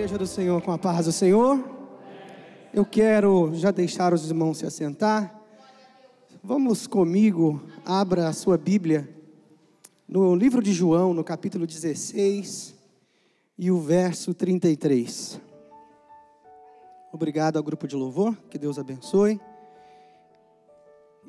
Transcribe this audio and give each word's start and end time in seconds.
igreja 0.00 0.16
do 0.16 0.26
Senhor 0.26 0.62
com 0.62 0.72
a 0.72 0.78
paz 0.78 1.04
do 1.04 1.12
Senhor. 1.12 1.62
Eu 2.72 2.86
quero 2.86 3.50
já 3.52 3.70
deixar 3.70 4.14
os 4.14 4.26
irmãos 4.26 4.56
se 4.56 4.64
assentar. 4.64 5.38
Vamos 6.42 6.86
comigo, 6.86 7.60
abra 7.84 8.26
a 8.26 8.32
sua 8.32 8.56
Bíblia 8.56 9.06
no 10.08 10.34
livro 10.34 10.62
de 10.62 10.72
João, 10.72 11.12
no 11.12 11.22
capítulo 11.22 11.66
16 11.66 12.74
e 13.58 13.70
o 13.70 13.78
verso 13.78 14.32
33. 14.32 15.38
Obrigado 17.12 17.58
ao 17.58 17.62
grupo 17.62 17.86
de 17.86 17.94
louvor, 17.94 18.34
que 18.48 18.56
Deus 18.56 18.78
abençoe. 18.78 19.38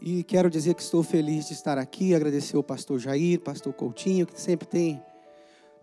E 0.01 0.23
quero 0.23 0.49
dizer 0.49 0.75
que 0.75 0.81
estou 0.81 1.03
feliz 1.03 1.49
de 1.49 1.53
estar 1.55 1.77
aqui, 1.77 2.15
agradecer 2.15 2.55
ao 2.55 2.63
pastor 2.63 2.99
Jair, 2.99 3.41
pastor 3.41 3.73
Coutinho, 3.73 4.25
que 4.25 4.39
sempre 4.39 4.65
tem 4.65 5.03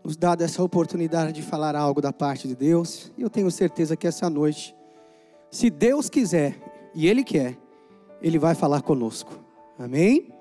nos 0.09 0.17
dado 0.17 0.41
essa 0.41 0.63
oportunidade 0.63 1.33
de 1.33 1.43
falar 1.43 1.77
algo 1.77 2.01
da 2.01 2.11
parte 2.11 2.49
de 2.49 2.57
Deus. 2.57 3.13
E 3.19 3.21
eu 3.21 3.29
tenho 3.29 3.51
certeza 3.51 3.95
que 3.95 4.07
essa 4.07 4.31
noite, 4.31 4.75
se 5.51 5.69
Deus 5.69 6.09
quiser, 6.09 6.91
e 6.95 7.07
Ele 7.07 7.23
quer, 7.23 7.59
Ele 8.23 8.39
vai 8.39 8.55
falar 8.55 8.81
conosco. 8.81 9.39
Amém? 9.79 10.33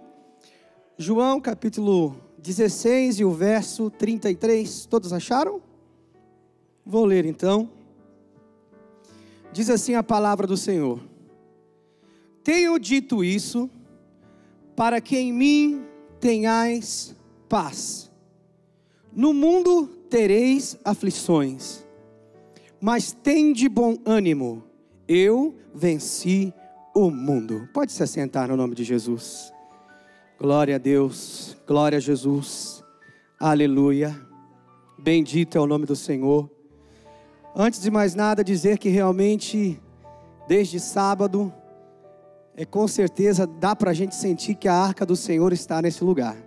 João 0.98 1.42
capítulo 1.42 2.16
16 2.38 3.20
e 3.20 3.26
o 3.26 3.32
verso 3.34 3.90
33, 3.90 4.86
todos 4.86 5.12
acharam? 5.12 5.62
Vou 6.86 7.04
ler 7.04 7.26
então. 7.26 7.70
Diz 9.52 9.70
assim 9.70 9.96
a 9.96 10.02
palavra 10.02 10.48
do 10.48 10.56
Senhor: 10.56 11.02
Tenho 12.42 12.80
dito 12.80 13.22
isso, 13.22 13.70
para 14.78 15.02
que 15.02 15.18
em 15.18 15.34
mim 15.34 15.86
tenhais 16.22 17.14
paz. 17.50 18.07
No 19.18 19.34
mundo 19.34 19.88
tereis 20.12 20.78
aflições, 20.86 21.84
mas 22.80 23.14
tende 23.14 23.68
bom 23.68 23.98
ânimo, 24.06 24.64
eu 25.08 25.56
venci 25.74 26.54
o 26.94 27.10
mundo. 27.10 27.68
Pode 27.74 27.92
se 27.94 28.04
assentar 28.04 28.48
no 28.48 28.56
nome 28.56 28.76
de 28.76 28.84
Jesus. 28.84 29.52
Glória 30.40 30.76
a 30.76 30.78
Deus, 30.78 31.58
glória 31.66 31.98
a 31.98 32.00
Jesus, 32.00 32.84
aleluia. 33.40 34.16
Bendito 35.00 35.58
é 35.58 35.62
o 35.62 35.66
nome 35.66 35.88
do 35.88 35.96
Senhor. 35.96 36.48
Antes 37.56 37.82
de 37.82 37.90
mais 37.90 38.14
nada, 38.14 38.44
dizer 38.44 38.78
que 38.78 38.90
realmente, 38.90 39.82
desde 40.48 40.80
sábado, 40.80 41.52
é 42.56 42.66
com 42.66 42.88
certeza 42.88 43.48
dá 43.48 43.76
para 43.76 43.90
a 43.90 43.96
gente 43.96 44.14
sentir 44.14 44.54
que 44.54 44.68
a 44.68 44.76
arca 44.76 45.04
do 45.08 45.16
Senhor 45.16 45.52
está 45.54 45.82
nesse 45.82 46.04
lugar. 46.04 46.38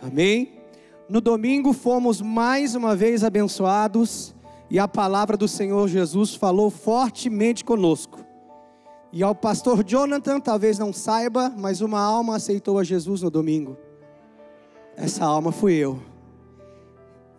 Amém? 0.00 0.61
No 1.08 1.20
domingo 1.20 1.72
fomos 1.72 2.20
mais 2.20 2.74
uma 2.74 2.96
vez 2.96 3.22
abençoados 3.24 4.34
e 4.70 4.78
a 4.78 4.88
palavra 4.88 5.36
do 5.36 5.46
Senhor 5.46 5.88
Jesus 5.88 6.34
falou 6.34 6.70
fortemente 6.70 7.64
conosco. 7.64 8.20
E 9.12 9.22
ao 9.22 9.34
pastor 9.34 9.84
Jonathan, 9.84 10.40
talvez 10.40 10.78
não 10.78 10.92
saiba, 10.92 11.52
mas 11.56 11.80
uma 11.80 12.00
alma 12.00 12.36
aceitou 12.36 12.78
a 12.78 12.84
Jesus 12.84 13.20
no 13.20 13.30
domingo. 13.30 13.76
Essa 14.96 15.24
alma 15.24 15.52
fui 15.52 15.74
eu 15.74 16.00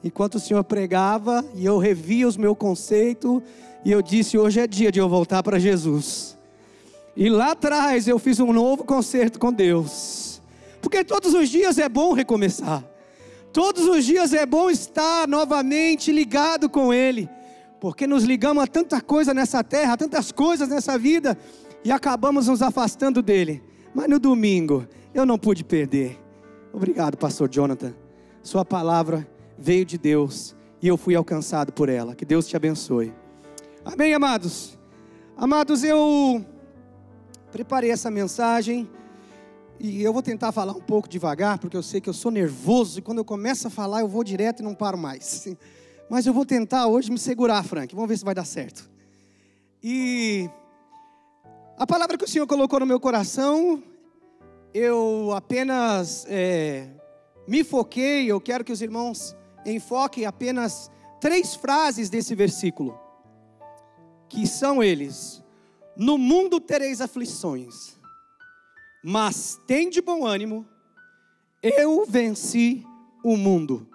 enquanto 0.03 0.36
o 0.36 0.39
Senhor 0.39 0.64
pregava 0.64 1.44
e 1.56 1.66
eu 1.66 1.78
revia 1.78 2.28
os 2.28 2.36
meus 2.36 2.58
conceitos 2.58 3.41
e 3.86 3.91
eu 3.91 4.02
disse: 4.02 4.38
hoje 4.38 4.59
é 4.59 4.67
dia 4.67 4.91
de 4.91 5.00
eu 5.00 5.08
voltar 5.08 5.41
para 5.41 5.58
Jesus. 5.58 6.38
E 7.16 7.30
lá 7.30 7.52
atrás 7.52 8.08
eu 8.08 8.19
fiz 8.19 8.39
um 8.39 8.52
novo 8.52 8.84
concerto 8.84 9.39
com 9.39 9.53
Deus, 9.53 10.41
porque 10.81 11.03
todos 11.03 11.34
os 11.34 11.47
dias 11.47 11.78
é 11.78 11.88
bom 11.88 12.11
recomeçar, 12.11 12.84
todos 13.54 13.86
os 13.88 14.04
dias 14.04 14.34
é 14.34 14.46
bom 14.46 14.70
estar 14.70 15.28
novamente 15.28 16.12
ligado 16.12 16.68
com 16.68 16.91
Ele, 16.91 17.30
porque 17.80 18.08
nos 18.08 18.24
ligamos 18.24 18.64
a 18.64 18.68
tanta 18.68 19.00
coisa 19.00 19.34
nessa 19.34 19.64
terra, 19.64 19.94
a 19.94 19.97
tantas 19.97 20.31
coisas 20.31 20.68
nessa 20.68 20.97
vida 20.97 21.38
e 21.86 21.91
acabamos 21.91 22.47
nos 22.47 22.62
afastando 22.62 23.22
dele. 23.22 23.64
Mas 23.94 24.09
no 24.09 24.19
domingo 24.19 24.88
eu 25.14 25.25
não 25.25 25.38
pude 25.38 25.64
perder. 25.64 26.19
Obrigado, 26.74 27.16
Pastor 27.16 27.47
Jonathan. 27.47 27.94
Sua 28.41 28.66
palavra 28.66 29.28
veio 29.58 29.85
de 29.85 29.97
Deus 29.97 30.56
e 30.81 30.88
eu 30.88 30.97
fui 30.97 31.16
alcançado 31.16 31.72
por 31.72 31.88
ela. 31.88 32.16
Que 32.16 32.25
Deus 32.25 32.47
te 32.47 32.56
abençoe. 32.56 33.14
Amém, 33.85 34.14
amados? 34.14 34.78
Amados, 35.38 35.84
eu 35.84 36.44
preparei 37.52 37.91
essa 37.91 38.09
mensagem 38.09 38.90
e 39.79 40.01
eu 40.01 40.13
vou 40.13 40.22
tentar 40.22 40.51
falar 40.51 40.73
um 40.73 40.81
pouco 40.81 41.09
devagar, 41.09 41.57
porque 41.59 41.75
eu 41.75 41.84
sei 41.84 42.00
que 42.00 42.09
eu 42.09 42.13
sou 42.13 42.31
nervoso 42.31 43.00
e 43.00 43.01
quando 43.01 43.17
eu 43.17 43.25
começo 43.25 43.67
a 43.67 43.72
falar 43.72 44.01
eu 44.01 44.07
vou 44.07 44.23
direto 44.23 44.61
e 44.61 44.63
não 44.63 44.75
paro 44.75 44.97
mais. 44.97 45.47
Mas 46.09 46.25
eu 46.25 46.34
vou 46.34 46.45
tentar 46.45 46.88
hoje 46.88 47.11
me 47.11 47.17
segurar, 47.17 47.63
Frank. 47.63 47.94
Vamos 47.95 48.07
ver 48.07 48.17
se 48.17 48.25
vai 48.25 48.35
dar 48.35 48.45
certo. 48.45 48.89
E 49.81 50.50
a 51.78 51.88
palavra 51.88 52.17
que 52.17 52.23
o 52.23 52.28
Senhor 52.28 52.45
colocou 52.45 52.79
no 52.79 52.85
meu 52.85 53.00
coração, 53.00 53.81
eu 54.73 55.31
apenas 55.35 56.25
é, 56.28 56.88
me 57.47 57.63
foquei. 57.63 58.25
Eu 58.28 58.40
quero 58.40 58.63
que 58.63 58.72
os 58.72 58.81
irmãos 58.81 59.35
enfoque 59.66 60.25
apenas 60.25 60.91
três 61.19 61.55
frases 61.55 62.09
desse 62.09 62.35
versículo, 62.35 63.00
que 64.29 64.45
são 64.45 64.84
eles: 64.84 65.44
No 65.97 66.17
mundo 66.17 66.59
tereis 66.59 67.01
aflições, 67.01 67.97
mas 69.03 69.59
tem 69.68 69.90
de 69.90 70.02
bom 70.02 70.25
ânimo, 70.25 70.66
eu 71.62 72.06
venci 72.06 72.86
o 73.24 73.36
mundo. 73.36 73.88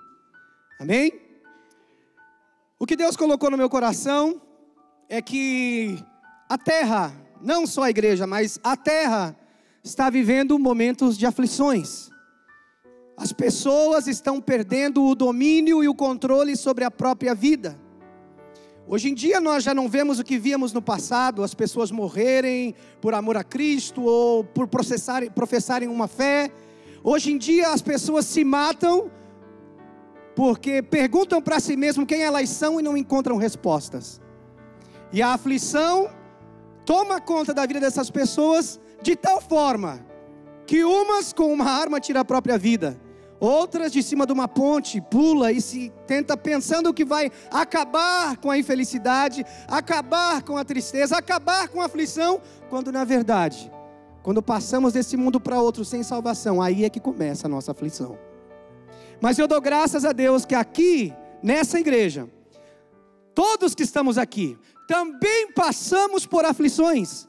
Amém? 0.79 1.13
O 2.79 2.87
que 2.87 2.95
Deus 2.95 3.17
colocou 3.17 3.51
no 3.51 3.57
meu 3.57 3.71
coração 3.71 4.41
é 5.09 5.23
que 5.23 5.99
a 6.49 6.59
terra, 6.59 7.13
não 7.41 7.67
só 7.67 7.85
a 7.85 7.91
igreja, 7.91 8.27
mas 8.27 8.61
a 8.63 8.77
terra, 8.77 9.37
está 9.83 10.11
vivendo 10.11 10.59
momentos 10.59 11.17
de 11.17 11.27
aflições. 11.27 12.11
As 13.17 13.33
pessoas 13.33 14.07
estão 14.07 14.41
perdendo 14.41 15.05
o 15.05 15.15
domínio 15.15 15.83
e 15.83 15.89
o 15.89 15.95
controle 15.95 16.57
sobre 16.57 16.85
a 16.85 16.91
própria 16.91 17.35
vida. 17.35 17.79
Hoje 18.91 19.11
em 19.11 19.15
dia 19.15 19.39
nós 19.39 19.65
já 19.65 19.75
não 19.75 19.87
vemos 19.87 20.19
o 20.19 20.25
que 20.25 20.39
víamos 20.39 20.73
no 20.73 20.81
passado, 20.81 21.43
as 21.43 21.53
pessoas 21.53 21.91
morrerem 21.91 22.75
por 23.03 23.13
amor 23.13 23.37
a 23.37 23.45
Cristo 23.45 24.03
ou 24.03 24.43
por 24.43 24.67
professarem 24.67 25.89
uma 25.89 26.09
fé. 26.09 26.51
Hoje 27.05 27.31
em 27.31 27.37
dia 27.37 27.69
as 27.69 27.83
pessoas 27.83 28.25
se 28.25 28.43
matam 28.43 29.11
porque 30.35 30.81
perguntam 30.81 31.43
para 31.43 31.61
si 31.61 31.77
mesmo 31.77 32.07
quem 32.07 32.23
elas 32.23 32.49
são 32.49 32.81
e 32.81 32.83
não 32.83 32.97
encontram 32.97 33.37
respostas. 33.37 34.23
E 35.13 35.21
a 35.21 35.35
aflição 35.35 36.09
toma 36.87 37.21
conta 37.21 37.53
da 37.53 37.67
vida 37.67 37.81
dessas 37.81 38.11
pessoas 38.11 38.81
de 39.03 39.15
tal 39.15 39.43
forma 39.43 40.03
que 40.67 40.83
umas 40.83 41.31
com 41.35 41.53
uma 41.53 41.71
arma 41.71 42.01
tiram 42.01 42.23
a 42.23 42.25
própria 42.25 42.57
vida, 42.57 42.99
Outras 43.41 43.93
de 43.93 44.03
cima 44.03 44.27
de 44.27 44.33
uma 44.33 44.49
ponte 44.49 45.01
pula 45.01 45.53
e 45.53 45.61
se 45.61 45.93
tenta 46.07 46.37
pensando 46.37 46.93
que 46.93 47.05
vai 47.05 47.31
acabar 47.51 48.37
com 48.39 48.51
a 48.51 48.59
infelicidade, 48.59 49.47
acabar 49.69 50.43
com 50.43 50.57
a 50.57 50.65
tristeza, 50.65 51.17
acabar 51.17 51.69
com 51.69 51.81
a 51.81 51.85
aflição, 51.85 52.41
quando 52.69 52.91
na 52.91 53.05
verdade, 53.05 53.71
quando 54.25 54.43
passamos 54.43 54.93
desse 54.93 55.17
mundo 55.17 55.41
para 55.41 55.61
outro 55.61 55.85
sem 55.85 56.03
salvação, 56.03 56.61
aí 56.61 56.85
é 56.85 56.91
que 56.91 56.99
começa 56.99 57.47
a 57.47 57.51
nossa 57.51 57.71
aflição. 57.71 58.19
Mas 59.21 59.39
eu 59.39 59.47
dou 59.47 59.61
graças 59.61 60.05
a 60.05 60.13
Deus 60.13 60.45
que 60.45 60.57
aqui, 60.57 61.15
nessa 61.41 61.79
igreja, 61.79 62.29
todos 63.35 63.73
que 63.73 63.85
estamos 63.85 64.19
aqui, 64.19 64.59
também 64.89 65.53
passamos 65.53 66.27
por 66.27 66.45
aflições, 66.45 67.29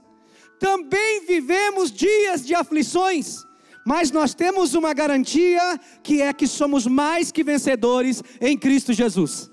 também 0.60 1.24
vivemos 1.26 1.92
dias 1.92 2.44
de 2.44 2.56
aflições 2.56 3.48
mas 3.86 4.12
nós 4.12 4.34
temos 4.34 4.74
uma 4.74 4.94
garantia 4.94 5.80
que 6.04 6.22
é 6.22 6.34
que 6.34 6.48
somos 6.48 6.86
mais 6.86 7.32
que 7.32 7.44
vencedores 7.44 8.24
em 8.40 8.58
Cristo 8.58 8.94
Jesus. 8.94 9.50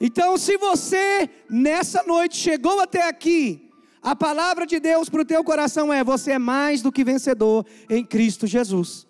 Então, 0.00 0.36
se 0.36 0.56
você 0.56 1.28
nessa 1.50 2.02
noite 2.04 2.36
chegou 2.36 2.80
até 2.80 3.08
aqui, 3.08 3.68
a 4.00 4.14
palavra 4.14 4.64
de 4.64 4.78
Deus 4.78 5.08
para 5.08 5.22
o 5.22 5.24
teu 5.24 5.42
coração 5.42 5.92
é: 5.92 6.04
você 6.04 6.32
é 6.32 6.38
mais 6.38 6.82
do 6.82 6.92
que 6.92 7.04
vencedor 7.04 7.66
em 7.90 8.04
Cristo 8.04 8.46
Jesus. 8.46 9.06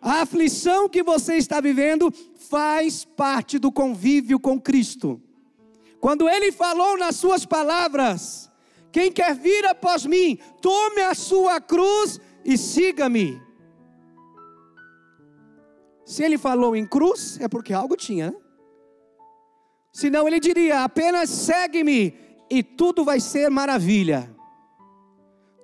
A 0.00 0.22
aflição 0.22 0.88
que 0.88 1.02
você 1.02 1.36
está 1.36 1.60
vivendo 1.60 2.12
faz 2.50 3.04
parte 3.04 3.58
do 3.58 3.70
convívio 3.70 4.40
com 4.40 4.60
Cristo. 4.60 5.22
Quando 6.00 6.28
ele 6.28 6.50
falou 6.50 6.98
nas 6.98 7.14
suas 7.14 7.46
palavras: 7.46 8.50
Quem 8.90 9.12
quer 9.12 9.36
vir 9.36 9.64
após 9.66 10.04
mim, 10.04 10.36
tome 10.60 11.02
a 11.02 11.14
sua 11.14 11.60
cruz 11.60 12.20
e 12.44 12.56
siga-me. 12.58 13.40
Se 16.04 16.22
ele 16.22 16.36
falou 16.36 16.74
em 16.74 16.86
cruz, 16.86 17.38
é 17.40 17.48
porque 17.48 17.72
algo 17.72 17.96
tinha, 17.96 18.30
né? 18.30 18.36
Senão 19.92 20.26
ele 20.26 20.40
diria: 20.40 20.84
apenas 20.84 21.28
segue-me 21.28 22.14
e 22.50 22.62
tudo 22.62 23.04
vai 23.04 23.20
ser 23.20 23.50
maravilha. 23.50 24.34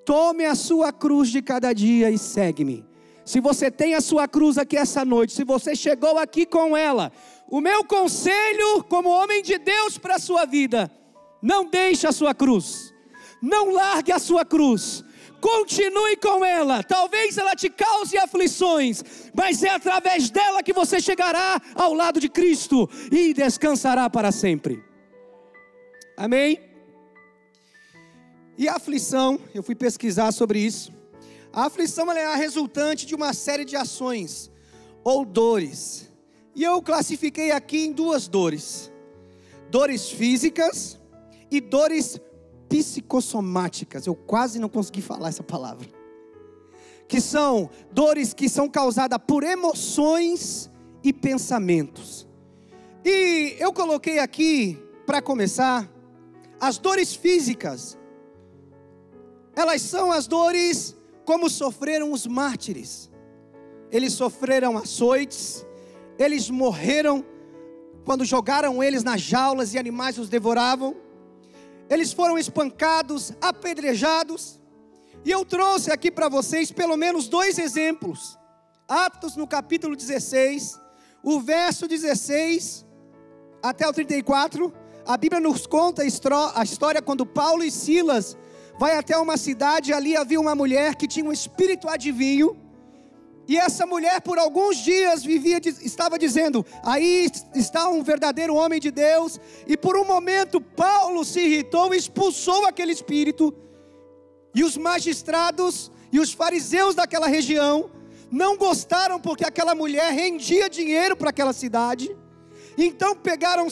Tome 0.05 0.45
a 0.45 0.55
sua 0.55 0.93
cruz 0.93 1.29
de 1.29 1.43
cada 1.43 1.73
dia 1.73 2.11
e 2.11 2.19
segue-me. 2.19 2.87
se 3.25 3.41
você 3.41 3.71
tem 3.71 3.95
a 3.95 4.01
sua 4.01 4.27
cruz 4.27 4.57
aqui 4.57 4.75
essa 4.75 5.05
noite, 5.05 5.35
se 5.35 5.45
você 5.45 5.77
chegou 5.77 6.19
aqui 6.19 6.47
com 6.47 6.75
ela, 6.75 7.13
o 7.51 7.61
meu 7.61 7.85
conselho 7.85 8.83
como 8.85 9.11
homem 9.11 9.43
de 9.43 9.59
Deus 9.59 9.99
para 9.99 10.15
a 10.15 10.19
sua 10.19 10.47
vida, 10.47 10.91
não 11.43 11.67
deixe 11.67 12.07
a 12.07 12.13
sua 12.13 12.35
cruz. 12.35 12.95
Não 13.43 13.71
largue 13.73 14.13
a 14.13 14.19
sua 14.19 14.45
cruz. 14.45 15.05
Continue 15.41 16.17
com 16.17 16.45
ela. 16.45 16.83
Talvez 16.83 17.39
ela 17.39 17.55
te 17.55 17.69
cause 17.69 18.17
aflições, 18.19 19.03
mas 19.35 19.63
é 19.63 19.71
através 19.71 20.31
dela 20.31 20.63
que 20.63 20.73
você 20.73 21.01
chegará 21.01 21.61
ao 21.75 21.95
lado 21.95 22.21
de 22.21 22.29
Cristo 22.29 22.89
e 23.11 23.33
descansará 23.33 24.11
para 24.11 24.33
sempre. 24.33 24.83
Amém? 26.17 26.61
E 28.57 28.69
a 28.69 28.75
aflição, 28.75 29.39
eu 29.55 29.63
fui 29.63 29.77
pesquisar 29.77 30.33
sobre 30.33 30.59
isso. 30.59 30.93
A 31.53 31.67
aflição 31.67 32.11
é 32.11 32.25
a 32.25 32.35
resultante 32.35 33.07
de 33.07 33.15
uma 33.15 33.33
série 33.33 33.65
de 33.65 33.77
ações 33.77 34.51
ou 35.05 35.25
dores. 35.25 36.11
E 36.55 36.65
eu 36.65 36.83
classifiquei 36.83 37.53
aqui 37.53 37.87
em 37.87 37.93
duas 37.93 38.27
dores: 38.27 38.93
dores 39.71 40.11
físicas 40.11 40.99
e 41.51 41.61
dores 41.61 42.21
psicossomáticas. 42.69 44.07
Eu 44.07 44.15
quase 44.15 44.59
não 44.59 44.69
consegui 44.69 45.03
falar 45.03 45.29
essa 45.29 45.43
palavra. 45.43 45.89
Que 47.07 47.21
são 47.21 47.71
dores 47.91 48.35
que 48.35 48.49
são 48.49 48.69
causadas 48.69 49.19
por 49.27 49.43
emoções 49.43 50.71
e 51.03 51.13
pensamentos. 51.13 52.27
E 53.05 53.57
eu 53.59 53.73
coloquei 53.73 54.19
aqui, 54.19 54.79
para 55.07 55.23
começar, 55.23 55.91
as 56.61 56.77
dores 56.79 57.15
físicas. 57.15 57.97
Elas 59.57 59.81
são 59.83 60.13
as 60.13 60.27
dores 60.27 60.95
como 61.25 61.49
sofreram 61.49 62.13
os 62.13 62.27
mártires. 62.27 63.11
Eles 63.91 64.13
sofreram 64.13 64.77
açoites, 64.77 65.65
eles 66.19 66.51
morreram 66.51 67.25
quando 68.05 68.25
jogaram 68.25 68.83
eles 68.83 69.03
nas 69.03 69.21
jaulas 69.21 69.75
e 69.75 69.79
animais 69.79 70.19
os 70.19 70.29
devoravam 70.29 70.97
eles 71.91 72.13
foram 72.13 72.39
espancados, 72.39 73.33
apedrejados. 73.41 74.61
E 75.25 75.31
eu 75.31 75.45
trouxe 75.45 75.91
aqui 75.91 76.11
para 76.11 76.29
vocês 76.29 76.71
pelo 76.71 76.97
menos 76.97 77.29
dois 77.29 77.59
exemplos. 77.59 78.39
Atos 78.87 79.37
no 79.37 79.47
capítulo 79.47 79.95
16, 79.97 80.81
o 81.23 81.41
verso 81.41 81.87
16 81.87 82.87
até 83.63 83.87
o 83.87 83.93
34. 83.93 84.73
A 85.07 85.17
Bíblia 85.17 85.41
nos 85.41 85.67
conta 85.67 86.03
a 86.03 86.63
história 86.65 87.03
quando 87.03 87.27
Paulo 87.27 87.65
e 87.65 87.71
Silas 87.71 88.37
vai 88.79 88.97
até 88.97 89.17
uma 89.17 89.37
cidade, 89.37 89.93
ali 89.93 90.17
havia 90.17 90.41
uma 90.41 90.55
mulher 90.55 90.95
que 90.95 91.09
tinha 91.09 91.25
um 91.25 91.33
espírito 91.33 91.89
adivinho 91.89 92.68
e 93.49 93.57
essa 93.57 93.87
mulher, 93.87 94.21
por 94.21 94.39
alguns 94.39 94.77
dias, 94.77 95.25
vivia, 95.25 95.59
estava 95.65 96.19
dizendo: 96.19 96.67
aí 96.85 97.27
está 97.55 97.89
um 97.89 98.03
verdadeiro 98.03 98.55
homem 98.55 98.79
de 98.79 98.91
Deus. 98.91 99.41
E 99.67 99.75
por 99.75 99.97
um 99.97 100.05
momento, 100.05 100.61
Paulo 100.61 101.25
se 101.25 101.41
irritou, 101.41 101.95
expulsou 101.95 102.67
aquele 102.67 102.93
espírito. 102.93 103.55
E 104.55 104.63
os 104.63 104.77
magistrados 104.77 105.91
e 106.13 106.21
os 106.21 106.31
fariseus 106.31 106.95
daquela 106.95 107.27
região 107.27 107.91
não 108.31 108.59
gostaram 108.59 109.19
porque 109.19 109.47
aquela 109.47 109.75
mulher 109.75 110.13
rendia 110.13 110.69
dinheiro 110.69 111.17
para 111.17 111.31
aquela 111.31 111.55
cidade. 111.55 112.15
Então 112.77 113.17
pegaram 113.17 113.69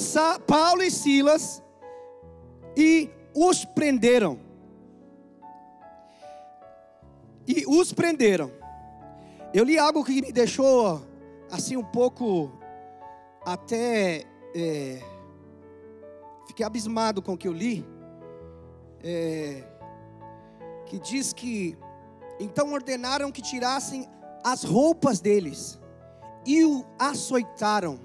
Paulo 0.46 0.82
e 0.82 0.90
Silas 0.90 1.62
e 2.75 3.11
os 3.34 3.67
prenderam. 3.67 4.40
E 7.46 7.64
os 7.67 7.93
prenderam. 7.93 8.50
Eu 9.56 9.64
li 9.64 9.78
algo 9.78 10.04
que 10.04 10.20
me 10.20 10.30
deixou 10.30 11.00
assim 11.50 11.78
um 11.78 11.82
pouco 11.82 12.52
até 13.42 14.26
é, 14.54 15.02
fiquei 16.46 16.66
abismado 16.66 17.22
com 17.22 17.32
o 17.32 17.38
que 17.38 17.48
eu 17.48 17.54
li. 17.54 17.82
É, 19.02 19.64
que 20.84 20.98
diz 20.98 21.32
que 21.32 21.74
então 22.38 22.70
ordenaram 22.74 23.32
que 23.32 23.40
tirassem 23.40 24.06
as 24.44 24.62
roupas 24.62 25.20
deles 25.20 25.80
e 26.44 26.62
o 26.62 26.84
açoitaram. 26.98 27.98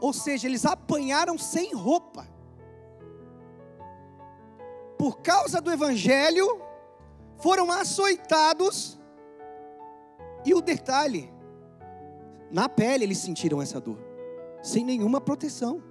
Ou 0.00 0.12
seja, 0.12 0.48
eles 0.48 0.66
apanharam 0.66 1.38
sem 1.38 1.72
roupa. 1.72 2.26
Por 4.98 5.20
causa 5.20 5.60
do 5.60 5.70
evangelho, 5.70 6.60
foram 7.36 7.70
açoitados 7.70 8.98
e 10.44 10.52
o 10.54 10.60
detalhe, 10.60 11.32
na 12.50 12.68
pele 12.68 13.04
eles 13.04 13.18
sentiram 13.18 13.62
essa 13.62 13.80
dor, 13.80 13.98
sem 14.62 14.84
nenhuma 14.84 15.20
proteção. 15.20 15.82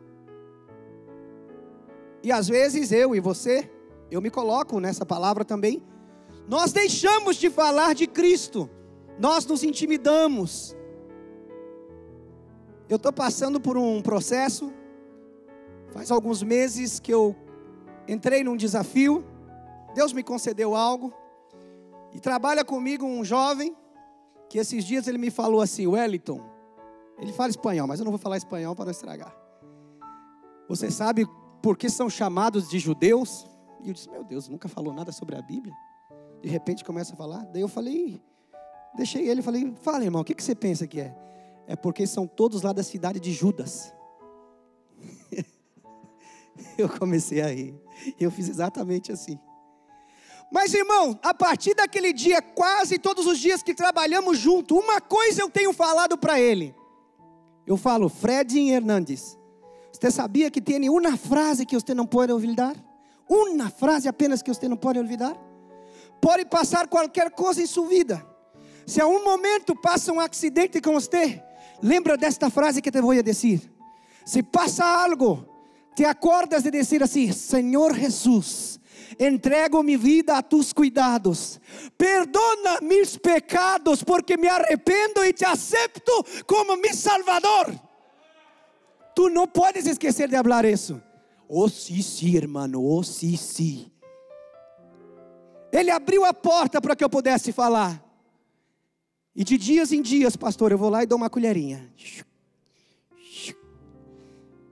E 2.22 2.32
às 2.32 2.48
vezes 2.48 2.92
eu 2.92 3.16
e 3.16 3.20
você, 3.20 3.70
eu 4.10 4.22
me 4.22 4.30
coloco 4.30 4.80
nessa 4.80 5.06
palavra 5.06 5.44
também, 5.44 5.84
nós 6.48 6.72
deixamos 6.72 7.38
de 7.38 7.50
falar 7.50 7.96
de 7.96 8.06
Cristo, 8.06 8.70
nós 9.20 9.46
nos 9.46 9.64
intimidamos. 9.64 10.76
Eu 12.88 12.98
estou 12.98 13.12
passando 13.12 13.60
por 13.60 13.78
um 13.78 14.02
processo, 14.02 14.72
faz 15.92 16.12
alguns 16.12 16.44
meses 16.44 17.00
que 17.00 17.14
eu 17.14 17.36
entrei 18.08 18.44
num 18.44 18.56
desafio, 18.56 19.26
Deus 19.96 20.14
me 20.14 20.22
concedeu 20.22 20.76
algo, 20.76 21.14
e 22.14 22.20
trabalha 22.20 22.64
comigo 22.64 23.06
um 23.06 23.24
jovem 23.24 23.76
que 24.54 24.60
esses 24.60 24.86
dias 24.86 25.08
ele 25.08 25.18
me 25.18 25.32
falou 25.32 25.62
assim, 25.62 25.88
Wellington, 25.88 26.40
ele 27.18 27.34
fala 27.34 27.50
espanhol, 27.50 27.88
mas 27.88 28.00
eu 28.00 28.04
não 28.04 28.12
vou 28.12 28.20
falar 28.20 28.38
espanhol 28.38 28.76
para 28.76 28.86
não 28.86 28.92
estragar. 28.92 29.36
Você 30.70 30.92
sabe 30.92 31.26
por 31.60 31.76
que 31.76 31.90
são 31.90 32.08
chamados 32.08 32.70
de 32.70 32.78
judeus? 32.78 33.48
E 33.82 33.88
eu 33.88 33.94
disse, 33.96 34.08
meu 34.12 34.24
Deus, 34.24 34.48
nunca 34.48 34.70
falou 34.70 34.94
nada 34.94 35.12
sobre 35.12 35.36
a 35.36 35.42
Bíblia. 35.42 35.74
De 36.40 36.48
repente 36.50 36.86
começa 36.86 37.16
a 37.16 37.16
falar. 37.16 37.44
Daí 37.46 37.64
eu 37.64 37.68
falei, 37.68 38.22
deixei 38.96 39.28
ele, 39.28 39.42
falei, 39.42 39.74
fala 39.82 40.04
irmão, 40.04 40.22
o 40.22 40.24
que, 40.24 40.36
que 40.36 40.44
você 40.44 40.54
pensa 40.54 40.86
que 40.86 41.02
é? 41.02 41.18
É 41.66 41.76
porque 41.76 42.06
são 42.06 42.28
todos 42.28 42.62
lá 42.62 42.72
da 42.72 42.84
cidade 42.84 43.20
de 43.20 43.34
Judas. 43.34 43.92
eu 46.78 46.88
comecei 46.88 47.42
a 47.42 47.48
rir. 47.48 47.74
Eu 48.20 48.30
fiz 48.30 48.48
exatamente 48.48 49.12
assim. 49.12 49.40
Mas 50.54 50.72
irmão, 50.72 51.20
a 51.24 51.34
partir 51.34 51.74
daquele 51.74 52.14
dia, 52.14 52.40
quase 52.40 53.00
todos 53.00 53.26
os 53.26 53.40
dias 53.40 53.64
que 53.64 53.74
trabalhamos 53.74 54.38
junto, 54.38 54.78
uma 54.78 55.02
coisa 55.02 55.42
eu 55.42 55.50
tenho 55.50 55.74
falado 55.74 56.16
para 56.16 56.40
ele. 56.40 56.76
Eu 57.66 57.76
falo, 57.76 58.08
Fred 58.08 58.60
Hernandes, 58.60 59.36
você 59.92 60.12
sabia 60.12 60.52
que 60.52 60.62
tem 60.62 60.88
uma 60.88 61.18
frase 61.18 61.66
que 61.66 61.74
você 61.74 61.96
não 61.96 62.06
pode 62.06 62.32
olvidar? 62.32 62.76
Uma 63.28 63.72
frase 63.72 64.08
apenas 64.08 64.44
que 64.44 64.54
você 64.54 64.68
não 64.68 64.78
pode 64.78 65.00
olvidar? 65.00 65.36
Pode 66.22 66.46
passar 66.46 66.88
qualquer 66.88 67.32
coisa 67.32 67.60
em 67.60 67.66
sua 67.66 67.88
vida. 67.88 68.24
Se 68.86 69.02
a 69.02 69.08
um 69.08 69.24
momento 69.24 69.76
passa 69.76 70.14
um 70.14 70.20
acidente 70.20 70.80
com 70.80 70.94
você, 70.94 71.42
lembra 71.82 72.16
desta 72.16 72.52
frase 72.52 72.80
que 72.80 72.92
te 72.92 73.02
vou 73.02 73.20
dizer. 73.24 73.60
Se 74.24 74.44
passa 74.44 74.86
algo, 74.86 75.48
te 75.96 76.06
acordas 76.06 76.62
de 76.62 76.70
dizer 76.70 77.02
assim: 77.02 77.32
Senhor 77.32 77.96
Jesus, 77.96 78.80
entrego 79.18 79.84
mi 79.84 79.98
vida 79.98 80.38
a 80.38 80.42
tus 80.42 80.74
cuidados. 80.74 81.60
Perdona 81.98 82.80
mis 82.82 83.18
pecados 83.18 84.04
porque 84.04 84.38
me 84.38 84.50
arrependo 84.50 85.26
y 85.26 85.34
te 85.34 85.46
acepto 85.46 86.12
como 86.46 86.78
mi 86.78 86.90
Salvador. 86.90 87.80
Tú 89.16 89.30
no 89.30 89.48
puedes 89.48 89.86
esquecer 89.86 90.30
de 90.30 90.38
hablar 90.38 90.66
eso. 90.66 91.02
Oh, 91.48 91.70
sim, 91.70 92.02
sim, 92.02 92.36
hermano, 92.36 92.82
oh, 92.82 93.04
sim, 93.04 93.38
sim. 93.38 93.92
Ele 95.72 95.92
abriu 95.92 96.26
a 96.26 96.34
porta 96.34 96.82
para 96.82 96.96
que 96.96 97.04
eu 97.04 97.10
pudesse 97.10 97.52
falar. 97.52 98.04
E 99.36 99.44
de 99.44 99.58
dias 99.58 99.92
em 99.92 100.02
dias, 100.02 100.36
pastor, 100.36 100.72
eu 100.72 100.78
vou 100.78 100.90
lá 100.90 101.04
e 101.04 101.08
dou 101.08 101.18
uma 101.18 101.30
colherinha. 101.30 101.92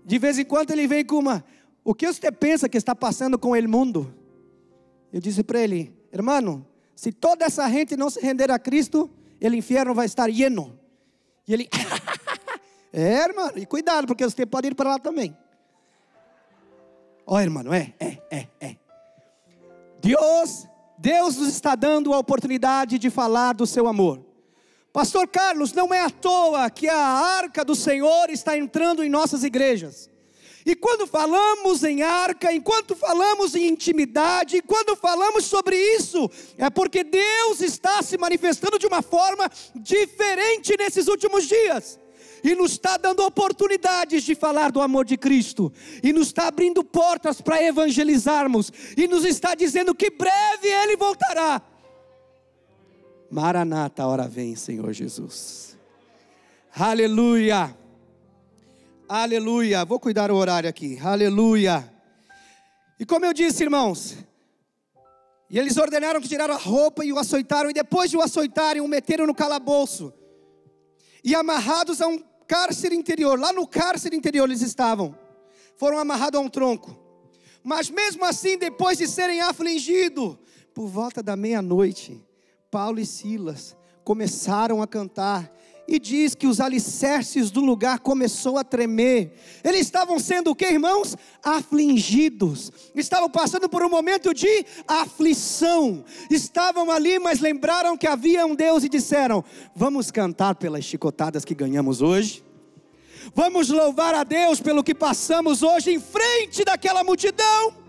De 0.06 0.20
vez 0.20 0.38
em 0.38 0.46
quando 0.46 0.72
ele 0.72 0.88
vem 0.88 1.04
com 1.04 1.18
uma. 1.18 1.44
O 1.84 1.96
que 1.96 2.06
você 2.06 2.32
pensa 2.32 2.70
que 2.70 2.78
está 2.78 2.94
passando 2.94 3.40
com 3.40 3.52
o 3.52 3.70
mundo? 3.70 4.14
Eu 5.12 5.20
disse 5.20 5.44
para 5.44 5.60
ele, 5.60 5.94
irmão, 6.14 6.66
se 6.96 7.12
toda 7.12 7.46
essa 7.46 7.70
gente 7.70 7.98
não 7.98 8.10
se 8.10 8.20
render 8.22 8.52
a 8.52 8.60
Cristo, 8.60 9.10
o 9.42 9.48
inferno 9.48 9.94
vai 9.94 10.06
estar 10.06 10.28
lleno. 10.28 10.80
E 11.48 11.54
ele, 11.54 11.70
é, 12.94 13.24
irmão, 13.24 13.52
e 13.56 13.66
cuidado, 13.66 14.08
porque 14.08 14.24
você 14.24 14.46
pode 14.46 14.68
ir 14.68 14.76
para 14.76 14.92
lá 14.92 15.00
também. 15.00 15.36
Ó, 17.26 17.36
oh, 17.36 17.40
irmão, 17.40 17.74
é, 17.74 17.94
é, 18.00 18.18
é, 18.30 18.48
é. 18.60 18.76
Deus, 20.02 20.68
Deus 20.98 21.38
nos 21.38 21.48
está 21.48 21.76
dando 21.76 22.14
a 22.14 22.20
oportunidade 22.20 23.00
de 23.00 23.10
falar 23.10 23.54
do 23.54 23.66
seu 23.66 23.88
amor. 23.88 24.24
Pastor 24.94 25.28
Carlos, 25.28 25.72
não 25.72 25.94
é 25.94 26.02
à 26.02 26.10
toa 26.10 26.70
que 26.70 26.90
a 26.90 26.98
arca 26.98 27.64
do 27.64 27.76
Senhor 27.76 28.30
está 28.30 28.58
entrando 28.58 29.04
em 29.04 29.10
nossas 29.10 29.44
igrejas. 29.44 30.11
E 30.66 30.76
quando 30.76 31.08
falamos 31.08 31.84
em 31.84 32.04
arca, 32.04 32.54
enquanto 32.54 32.96
falamos 32.96 33.56
em 33.56 33.68
intimidade, 33.68 34.62
quando 34.62 34.96
falamos 34.96 35.46
sobre 35.46 35.76
isso, 35.76 36.30
é 36.58 36.70
porque 36.70 37.04
Deus 37.04 37.62
está 37.62 38.02
se 38.02 38.18
manifestando 38.18 38.78
de 38.78 38.86
uma 38.86 39.02
forma 39.02 39.50
diferente 39.76 40.76
nesses 40.78 41.08
últimos 41.08 41.48
dias. 41.48 42.00
E 42.44 42.56
nos 42.56 42.72
está 42.72 42.98
dando 42.98 43.24
oportunidades 43.24 44.24
de 44.24 44.34
falar 44.34 44.72
do 44.72 44.82
amor 44.82 45.06
de 45.06 45.16
Cristo, 45.16 45.72
e 46.04 46.12
nos 46.12 46.28
está 46.28 46.48
abrindo 46.48 46.84
portas 46.84 47.40
para 47.40 47.62
evangelizarmos, 47.62 48.72
e 48.98 49.08
nos 49.08 49.26
está 49.26 49.54
dizendo 49.54 49.94
que 49.94 50.10
breve 50.10 50.68
Ele 50.68 50.96
voltará. 50.98 51.62
Maranata, 53.30 54.06
hora 54.06 54.28
vem, 54.28 54.56
Senhor 54.56 54.92
Jesus. 54.92 55.78
Aleluia. 56.76 57.81
Aleluia. 59.14 59.84
Vou 59.84 60.00
cuidar 60.00 60.32
o 60.32 60.36
horário 60.38 60.70
aqui. 60.70 60.98
Aleluia. 61.04 61.94
E 62.98 63.06
como 63.06 63.26
eu 63.26 63.34
disse, 63.34 63.62
irmãos, 63.62 64.16
e 65.50 65.60
eles 65.60 65.76
ordenaram 65.76 66.22
que 66.22 66.30
tiraram 66.30 66.54
a 66.54 66.58
roupa 66.58 67.04
e 67.04 67.12
o 67.12 67.20
açoitaram, 67.20 67.70
e 67.70 67.74
depois 67.74 68.10
de 68.10 68.16
o 68.16 68.22
açoitarem, 68.22 68.82
o 68.82 68.88
meteram 68.88 69.28
no 69.28 69.36
calabouço. 69.36 70.14
E 71.22 71.36
amarrados 71.36 72.00
a 72.00 72.08
um 72.08 72.24
cárcere 72.48 72.96
interior, 72.96 73.38
lá 73.38 73.52
no 73.52 73.68
cárcere 73.68 74.16
interior 74.16 74.46
eles 74.46 74.62
estavam. 74.62 75.14
Foram 75.76 76.00
amarrados 76.00 76.40
a 76.40 76.42
um 76.42 76.48
tronco. 76.48 76.98
Mas 77.62 77.90
mesmo 77.90 78.24
assim, 78.24 78.58
depois 78.58 78.98
de 78.98 79.10
serem 79.10 79.42
afligidos, 79.42 80.38
por 80.74 80.88
volta 80.88 81.22
da 81.22 81.36
meia-noite, 81.36 82.26
Paulo 82.72 82.98
e 82.98 83.06
Silas 83.06 83.76
começaram 84.06 84.82
a 84.82 84.88
cantar 84.88 85.52
e 85.88 86.00
diz 86.00 86.36
que 86.36 86.48
os 86.48 86.60
alicerces 86.60 87.52
do 87.52 87.62
lugar 87.62 88.00
começou 88.00 88.58
a 88.58 88.64
tremer. 88.64 89.34
Eles 89.64 89.82
estavam 89.82 90.20
sendo 90.20 90.52
o 90.52 90.56
que, 90.56 90.66
irmãos? 90.66 91.16
Afligidos. 91.44 92.72
Estavam 92.96 93.30
passando 93.30 93.68
por 93.68 93.84
um 93.84 93.90
momento 93.90 94.34
de 94.34 94.66
aflição. 94.88 96.04
Estavam 96.30 96.90
ali, 96.90 97.20
mas 97.20 97.40
lembraram 97.40 97.98
que 97.98 98.08
havia 98.08 98.46
um 98.46 98.56
Deus 98.56 98.84
e 98.84 98.90
disseram: 98.90 99.44
"Vamos 99.76 100.12
cantar 100.12 100.56
pelas 100.56 100.84
chicotadas 100.84 101.44
que 101.44 101.56
ganhamos 101.56 102.02
hoje?" 102.02 102.44
Vamos 103.36 103.70
louvar 103.70 104.16
a 104.16 104.24
Deus 104.24 104.60
pelo 104.60 104.84
que 104.84 104.96
passamos 104.96 105.62
hoje 105.62 105.92
em 105.92 106.00
frente 106.00 106.64
daquela 106.66 107.04
multidão. 107.04 107.81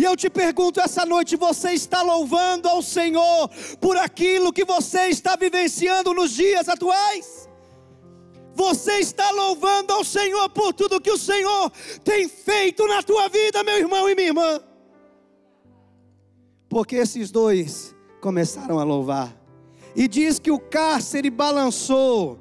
E 0.00 0.04
eu 0.04 0.16
te 0.16 0.30
pergunto 0.30 0.80
essa 0.80 1.04
noite: 1.04 1.36
você 1.36 1.72
está 1.72 2.00
louvando 2.00 2.66
ao 2.66 2.80
Senhor 2.80 3.50
por 3.78 3.98
aquilo 3.98 4.50
que 4.50 4.64
você 4.64 5.08
está 5.08 5.36
vivenciando 5.36 6.14
nos 6.14 6.30
dias 6.30 6.70
atuais? 6.70 7.46
Você 8.54 8.92
está 8.92 9.30
louvando 9.30 9.92
ao 9.92 10.02
Senhor 10.02 10.48
por 10.48 10.72
tudo 10.72 11.02
que 11.02 11.10
o 11.10 11.18
Senhor 11.18 11.70
tem 12.02 12.26
feito 12.30 12.86
na 12.86 13.02
tua 13.02 13.28
vida, 13.28 13.62
meu 13.62 13.76
irmão 13.76 14.08
e 14.08 14.14
minha 14.14 14.28
irmã? 14.28 14.62
Porque 16.66 16.96
esses 16.96 17.30
dois 17.30 17.94
começaram 18.22 18.78
a 18.78 18.84
louvar. 18.84 19.36
E 19.94 20.08
diz 20.08 20.38
que 20.38 20.50
o 20.50 20.58
cárcere 20.58 21.28
balançou. 21.28 22.38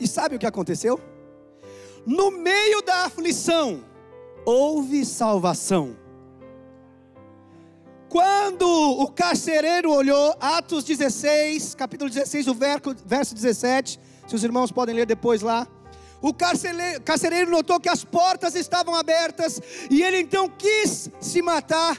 E 0.00 0.08
sabe 0.08 0.34
o 0.34 0.38
que 0.38 0.46
aconteceu? 0.46 0.98
No 2.04 2.32
meio 2.32 2.82
da 2.82 3.04
aflição, 3.04 3.84
houve 4.44 5.04
salvação. 5.04 5.96
Quando 8.08 8.66
o 8.66 9.06
carcereiro 9.08 9.92
olhou, 9.92 10.34
Atos 10.40 10.82
16, 10.82 11.76
capítulo 11.76 12.10
16, 12.10 12.48
o 12.48 12.54
verso 12.54 13.34
17, 13.34 14.00
se 14.26 14.34
os 14.34 14.42
irmãos 14.42 14.72
podem 14.72 14.94
ler 14.94 15.06
depois 15.06 15.42
lá. 15.42 15.66
O 16.20 16.34
carcereiro, 16.34 17.50
notou 17.50 17.80
que 17.80 17.88
as 17.88 18.04
portas 18.04 18.54
estavam 18.54 18.94
abertas 18.94 19.60
e 19.90 20.02
ele 20.02 20.18
então 20.18 20.48
quis 20.48 21.08
se 21.20 21.40
matar. 21.40 21.98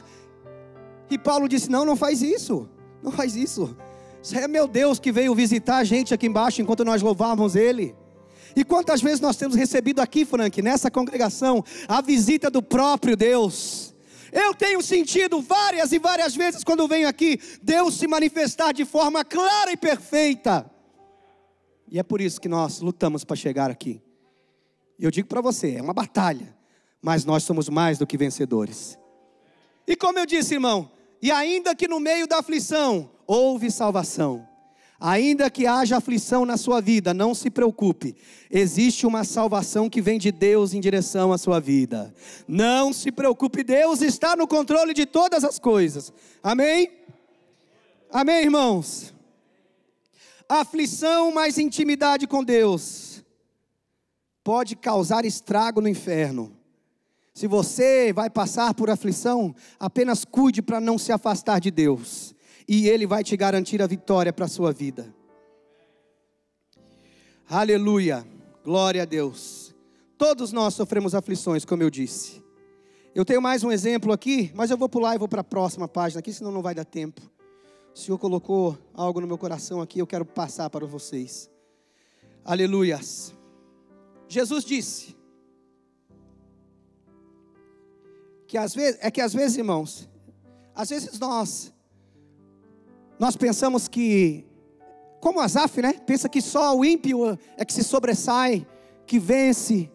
E 1.10 1.18
Paulo 1.18 1.48
disse: 1.48 1.70
Não, 1.70 1.84
não 1.84 1.96
faz 1.96 2.22
isso, 2.22 2.68
não 3.02 3.10
faz 3.10 3.34
isso. 3.34 3.76
Isso 4.22 4.38
é 4.38 4.46
meu 4.46 4.68
Deus 4.68 5.00
que 5.00 5.10
veio 5.10 5.34
visitar 5.34 5.78
a 5.78 5.84
gente 5.84 6.14
aqui 6.14 6.26
embaixo 6.26 6.62
enquanto 6.62 6.84
nós 6.84 7.02
louvávamos 7.02 7.56
Ele. 7.56 7.96
E 8.54 8.64
quantas 8.64 9.00
vezes 9.00 9.20
nós 9.20 9.36
temos 9.36 9.56
recebido 9.56 10.00
aqui, 10.00 10.24
Frank, 10.24 10.60
nessa 10.60 10.90
congregação, 10.90 11.64
a 11.88 12.00
visita 12.00 12.50
do 12.50 12.62
próprio 12.62 13.16
Deus? 13.16 13.94
Eu 14.32 14.54
tenho 14.54 14.82
sentido 14.82 15.42
várias 15.42 15.92
e 15.92 15.98
várias 15.98 16.34
vezes 16.34 16.64
quando 16.64 16.88
venho 16.88 17.06
aqui, 17.06 17.38
Deus 17.62 17.94
se 17.94 18.06
manifestar 18.06 18.72
de 18.72 18.84
forma 18.84 19.24
clara 19.24 19.70
e 19.70 19.76
perfeita. 19.76 20.70
E 21.90 21.98
é 21.98 22.02
por 22.02 22.20
isso 22.20 22.40
que 22.40 22.48
nós 22.48 22.80
lutamos 22.80 23.24
para 23.24 23.36
chegar 23.36 23.70
aqui. 23.70 24.00
Eu 24.98 25.10
digo 25.10 25.28
para 25.28 25.42
você, 25.42 25.76
é 25.76 25.82
uma 25.82 25.92
batalha, 25.92 26.56
mas 27.02 27.24
nós 27.24 27.42
somos 27.44 27.68
mais 27.68 27.98
do 27.98 28.06
que 28.06 28.16
vencedores. 28.16 28.98
E 29.86 29.94
como 29.94 30.18
eu 30.18 30.24
disse, 30.24 30.54
irmão, 30.54 30.90
e 31.20 31.30
ainda 31.30 31.74
que 31.74 31.86
no 31.86 32.00
meio 32.00 32.26
da 32.26 32.38
aflição 32.38 33.10
houve 33.26 33.70
salvação. 33.70 34.48
Ainda 35.04 35.50
que 35.50 35.66
haja 35.66 35.96
aflição 35.96 36.46
na 36.46 36.56
sua 36.56 36.80
vida, 36.80 37.12
não 37.12 37.34
se 37.34 37.50
preocupe. 37.50 38.14
Existe 38.48 39.04
uma 39.04 39.24
salvação 39.24 39.90
que 39.90 40.00
vem 40.00 40.16
de 40.16 40.30
Deus 40.30 40.74
em 40.74 40.80
direção 40.80 41.32
à 41.32 41.38
sua 41.38 41.58
vida. 41.58 42.14
Não 42.46 42.92
se 42.92 43.10
preocupe, 43.10 43.64
Deus 43.64 44.00
está 44.00 44.36
no 44.36 44.46
controle 44.46 44.94
de 44.94 45.04
todas 45.04 45.42
as 45.42 45.58
coisas. 45.58 46.12
Amém? 46.40 46.88
Amém, 48.12 48.44
irmãos? 48.44 49.12
Aflição 50.48 51.32
mais 51.32 51.58
intimidade 51.58 52.28
com 52.28 52.44
Deus 52.44 53.24
pode 54.44 54.76
causar 54.76 55.24
estrago 55.24 55.80
no 55.80 55.88
inferno. 55.88 56.56
Se 57.34 57.48
você 57.48 58.12
vai 58.12 58.30
passar 58.30 58.72
por 58.72 58.88
aflição, 58.88 59.52
apenas 59.80 60.24
cuide 60.24 60.62
para 60.62 60.80
não 60.80 60.96
se 60.96 61.10
afastar 61.10 61.58
de 61.58 61.72
Deus 61.72 62.36
e 62.68 62.88
Ele 62.88 63.06
vai 63.06 63.22
te 63.24 63.36
garantir 63.36 63.82
a 63.82 63.86
vitória 63.86 64.32
para 64.32 64.44
a 64.44 64.48
sua 64.48 64.72
vida. 64.72 65.14
Aleluia, 67.48 68.26
glória 68.64 69.02
a 69.02 69.04
Deus. 69.04 69.74
Todos 70.16 70.52
nós 70.52 70.74
sofremos 70.74 71.14
aflições, 71.14 71.64
como 71.64 71.82
eu 71.82 71.90
disse. 71.90 72.42
Eu 73.14 73.24
tenho 73.24 73.42
mais 73.42 73.62
um 73.62 73.70
exemplo 73.70 74.12
aqui, 74.12 74.50
mas 74.54 74.70
eu 74.70 74.78
vou 74.78 74.88
pular 74.88 75.14
e 75.14 75.18
vou 75.18 75.28
para 75.28 75.42
a 75.42 75.44
próxima 75.44 75.86
página 75.86 76.20
aqui, 76.20 76.32
senão 76.32 76.50
não 76.50 76.62
vai 76.62 76.74
dar 76.74 76.84
tempo. 76.84 77.20
O 77.94 77.98
Senhor 77.98 78.16
colocou 78.16 78.78
algo 78.94 79.20
no 79.20 79.26
meu 79.26 79.36
coração 79.36 79.82
aqui, 79.82 79.98
eu 79.98 80.06
quero 80.06 80.24
passar 80.24 80.70
para 80.70 80.86
vocês. 80.86 81.50
Aleluias. 82.42 83.34
Jesus 84.28 84.64
disse 84.64 85.14
que 88.46 88.56
às 88.56 88.74
vezes, 88.74 88.98
é 89.02 89.10
que 89.10 89.20
às 89.20 89.34
vezes, 89.34 89.58
irmãos, 89.58 90.08
às 90.74 90.88
vezes 90.88 91.18
nós 91.18 91.72
nós 93.18 93.36
pensamos 93.36 93.88
que, 93.88 94.44
como 95.20 95.40
Asaf, 95.40 95.80
né? 95.80 95.94
Pensa 96.06 96.28
que 96.28 96.40
só 96.40 96.76
o 96.76 96.84
ímpio 96.84 97.38
é 97.56 97.64
que 97.64 97.72
se 97.72 97.84
sobressai, 97.84 98.66
que 99.06 99.18
vence. 99.18 99.90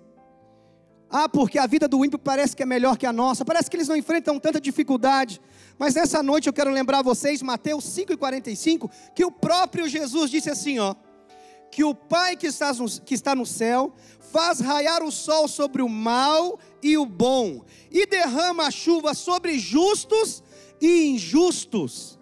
Ah, 1.10 1.30
porque 1.30 1.58
a 1.58 1.66
vida 1.66 1.88
do 1.88 2.04
ímpio 2.04 2.20
parece 2.20 2.56
que 2.56 2.64
é 2.64 2.66
melhor 2.66 2.98
que 2.98 3.06
a 3.06 3.14
nossa, 3.14 3.46
parece 3.46 3.70
que 3.70 3.78
eles 3.78 3.88
não 3.88 3.96
enfrentam 3.96 4.40
tanta 4.40 4.60
dificuldade. 4.60 5.42
Mas 5.80 5.96
nessa 5.96 6.22
noite 6.22 6.48
eu 6.48 6.54
quero 6.54 6.72
lembrar 6.72 7.02
vocês, 7.02 7.42
Mateus 7.42 7.86
5,45, 7.86 8.90
que 9.16 9.24
o 9.24 9.32
próprio 9.32 9.88
Jesus 9.88 10.30
disse 10.30 10.50
assim: 10.50 10.80
ó, 10.80 10.96
que 11.72 11.84
o 11.84 11.94
Pai 11.94 12.36
que 12.36 12.48
está, 12.48 12.74
no, 12.74 12.90
que 13.02 13.14
está 13.14 13.36
no 13.36 13.46
céu 13.46 13.94
faz 14.20 14.60
raiar 14.60 15.04
o 15.04 15.12
sol 15.12 15.48
sobre 15.48 15.82
o 15.82 15.90
mal 15.90 16.60
e 16.82 16.98
o 16.98 17.06
bom, 17.06 17.64
e 17.92 18.06
derrama 18.06 18.68
a 18.68 18.72
chuva 18.72 19.14
sobre 19.14 19.58
justos 19.60 20.44
e 20.82 21.08
injustos. 21.10 22.17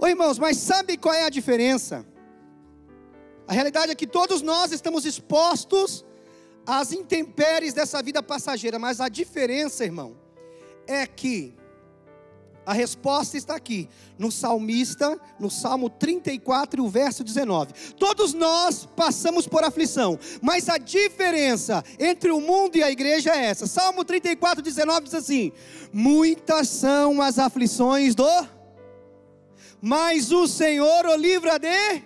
Ô 0.00 0.06
irmãos, 0.06 0.38
mas 0.38 0.56
sabe 0.56 0.96
qual 0.96 1.14
é 1.14 1.24
a 1.24 1.28
diferença? 1.28 2.06
A 3.46 3.52
realidade 3.52 3.92
é 3.92 3.94
que 3.94 4.06
todos 4.06 4.40
nós 4.40 4.72
estamos 4.72 5.04
expostos 5.04 6.06
às 6.64 6.90
intempéries 6.90 7.74
dessa 7.74 8.02
vida 8.02 8.22
passageira, 8.22 8.78
mas 8.78 8.98
a 8.98 9.10
diferença, 9.10 9.84
irmão, 9.84 10.16
é 10.86 11.06
que 11.06 11.54
a 12.64 12.72
resposta 12.72 13.36
está 13.36 13.56
aqui, 13.56 13.90
no 14.18 14.32
salmista, 14.32 15.20
no 15.38 15.50
Salmo 15.50 15.90
34, 15.90 16.82
o 16.82 16.88
verso 16.88 17.22
19. 17.22 17.74
Todos 17.98 18.32
nós 18.32 18.88
passamos 18.96 19.46
por 19.46 19.64
aflição, 19.64 20.18
mas 20.40 20.70
a 20.70 20.78
diferença 20.78 21.84
entre 21.98 22.30
o 22.30 22.40
mundo 22.40 22.76
e 22.76 22.82
a 22.82 22.90
igreja 22.90 23.34
é 23.34 23.46
essa. 23.46 23.66
Salmo 23.66 24.02
34, 24.02 24.62
19 24.62 25.02
diz 25.02 25.14
assim: 25.14 25.52
Muitas 25.92 26.68
são 26.68 27.20
as 27.20 27.38
aflições 27.38 28.14
do 28.14 28.24
mas 29.80 30.30
o 30.30 30.46
Senhor 30.46 31.06
o 31.06 31.16
livra 31.16 31.58
de 31.58 32.02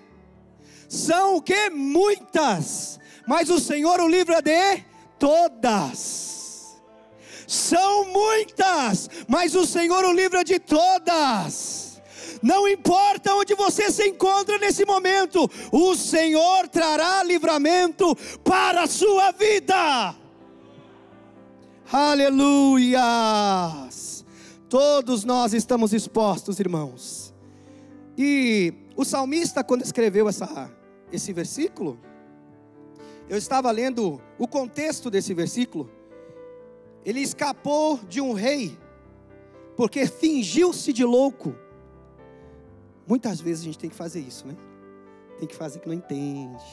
são 0.89 1.37
o 1.37 1.43
que 1.43 1.71
muitas, 1.71 3.01
mas 3.27 3.51
o 3.51 3.59
Senhor 3.59 4.01
o 4.01 4.09
livra 4.09 4.41
de 4.41 4.85
todas. 5.19 6.81
São 7.47 8.07
muitas, 8.07 9.11
mas 9.29 9.55
o 9.55 9.67
Senhor 9.67 10.05
o 10.05 10.13
livra 10.13 10.45
de 10.45 10.59
todas. 10.59 12.01
Não 12.43 12.69
importa 12.69 13.35
onde 13.35 13.55
você 13.55 13.91
se 13.91 14.07
encontra 14.07 14.59
nesse 14.59 14.85
momento, 14.85 15.51
o 15.73 15.95
Senhor 15.95 16.69
trará 16.69 17.23
livramento 17.23 18.15
para 18.45 18.83
a 18.83 18.87
sua 18.87 19.33
vida. 19.33 20.15
Aleluia! 21.91 23.01
Todos 24.69 25.25
nós 25.25 25.55
estamos 25.55 25.93
expostos, 25.93 26.61
irmãos. 26.61 27.24
E 28.17 28.73
o 28.97 29.05
salmista, 29.05 29.65
quando 29.65 29.83
escreveu 29.83 30.29
essa, 30.29 30.71
esse 31.13 31.33
versículo, 31.33 31.99
eu 33.29 33.37
estava 33.37 33.71
lendo 33.71 34.21
o 34.39 34.47
contexto 34.47 35.11
desse 35.11 35.35
versículo. 35.35 35.91
Ele 37.05 37.21
escapou 37.21 37.99
de 38.09 38.21
um 38.21 38.33
rei, 38.33 38.79
porque 39.77 40.07
fingiu-se 40.07 40.93
de 40.93 41.05
louco. 41.05 41.55
Muitas 43.07 43.41
vezes 43.41 43.63
a 43.63 43.65
gente 43.65 43.79
tem 43.79 43.91
que 43.91 43.97
fazer 43.97 44.21
isso, 44.21 44.47
né? 44.47 44.57
Tem 45.39 45.49
que 45.49 45.55
fazer 45.55 45.81
que 45.81 45.89
não 45.89 45.95
entende. 45.95 46.65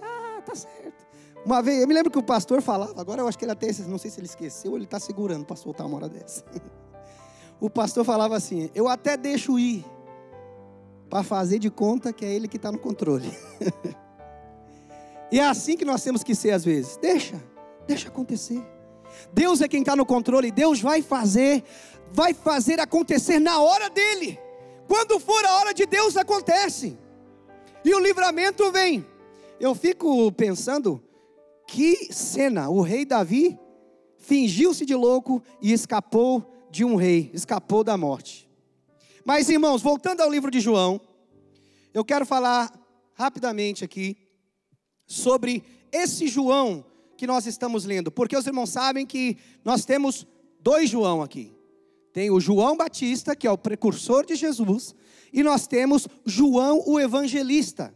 Ah, 0.00 0.40
tá 0.44 0.54
certo. 0.54 1.06
Uma 1.44 1.60
vez, 1.60 1.80
eu 1.80 1.88
me 1.88 1.94
lembro 1.94 2.10
que 2.10 2.18
o 2.18 2.22
pastor 2.22 2.62
falava, 2.62 3.00
agora 3.00 3.20
eu 3.20 3.28
acho 3.28 3.36
que 3.36 3.44
ele 3.44 3.52
até, 3.52 3.66
não 3.86 3.98
sei 3.98 4.10
se 4.10 4.20
ele 4.20 4.26
esqueceu 4.26 4.72
ou 4.72 4.78
ele 4.78 4.84
está 4.84 4.98
segurando 4.98 5.44
para 5.44 5.56
soltar 5.56 5.86
uma 5.86 5.96
hora 5.96 6.08
dessa. 6.08 6.44
O 7.60 7.70
pastor 7.70 8.04
falava 8.04 8.36
assim: 8.36 8.70
Eu 8.74 8.88
até 8.88 9.16
deixo 9.16 9.56
ir, 9.56 9.84
para 11.12 11.22
fazer 11.22 11.58
de 11.58 11.68
conta 11.68 12.10
que 12.10 12.24
é 12.24 12.32
ele 12.32 12.48
que 12.48 12.56
está 12.56 12.72
no 12.72 12.78
controle. 12.78 13.30
e 15.30 15.38
é 15.38 15.44
assim 15.44 15.76
que 15.76 15.84
nós 15.84 16.02
temos 16.02 16.24
que 16.24 16.34
ser 16.34 16.52
às 16.52 16.64
vezes. 16.64 16.96
Deixa, 16.96 17.38
deixa 17.86 18.08
acontecer. 18.08 18.64
Deus 19.30 19.60
é 19.60 19.68
quem 19.68 19.80
está 19.80 19.94
no 19.94 20.06
controle, 20.06 20.50
Deus 20.50 20.80
vai 20.80 21.02
fazer, 21.02 21.62
vai 22.14 22.32
fazer 22.32 22.80
acontecer 22.80 23.38
na 23.38 23.60
hora 23.60 23.90
dele. 23.90 24.40
Quando 24.88 25.20
for 25.20 25.44
a 25.44 25.56
hora 25.56 25.74
de 25.74 25.84
Deus, 25.84 26.16
acontece. 26.16 26.96
E 27.84 27.94
o 27.94 27.98
livramento 27.98 28.72
vem. 28.72 29.04
Eu 29.60 29.74
fico 29.74 30.32
pensando 30.32 31.04
que 31.66 32.10
cena, 32.10 32.70
o 32.70 32.80
rei 32.80 33.04
Davi 33.04 33.58
fingiu-se 34.16 34.86
de 34.86 34.94
louco 34.94 35.42
e 35.60 35.74
escapou 35.74 36.42
de 36.70 36.86
um 36.86 36.96
rei, 36.96 37.30
escapou 37.34 37.84
da 37.84 37.98
morte. 37.98 38.50
Mas 39.24 39.48
irmãos, 39.48 39.82
voltando 39.82 40.20
ao 40.20 40.30
livro 40.30 40.50
de 40.50 40.60
João, 40.60 41.00
eu 41.94 42.04
quero 42.04 42.26
falar 42.26 42.72
rapidamente 43.14 43.84
aqui 43.84 44.16
sobre 45.06 45.62
esse 45.92 46.26
João 46.26 46.84
que 47.16 47.26
nós 47.26 47.46
estamos 47.46 47.84
lendo, 47.84 48.10
porque 48.10 48.36
os 48.36 48.46
irmãos 48.46 48.70
sabem 48.70 49.06
que 49.06 49.36
nós 49.64 49.84
temos 49.84 50.26
dois 50.60 50.90
João 50.90 51.22
aqui. 51.22 51.54
Tem 52.12 52.30
o 52.30 52.40
João 52.40 52.76
Batista, 52.76 53.36
que 53.36 53.46
é 53.46 53.50
o 53.50 53.56
precursor 53.56 54.26
de 54.26 54.34
Jesus, 54.34 54.94
e 55.32 55.42
nós 55.42 55.66
temos 55.66 56.08
João 56.26 56.82
o 56.84 56.98
evangelista. 56.98 57.94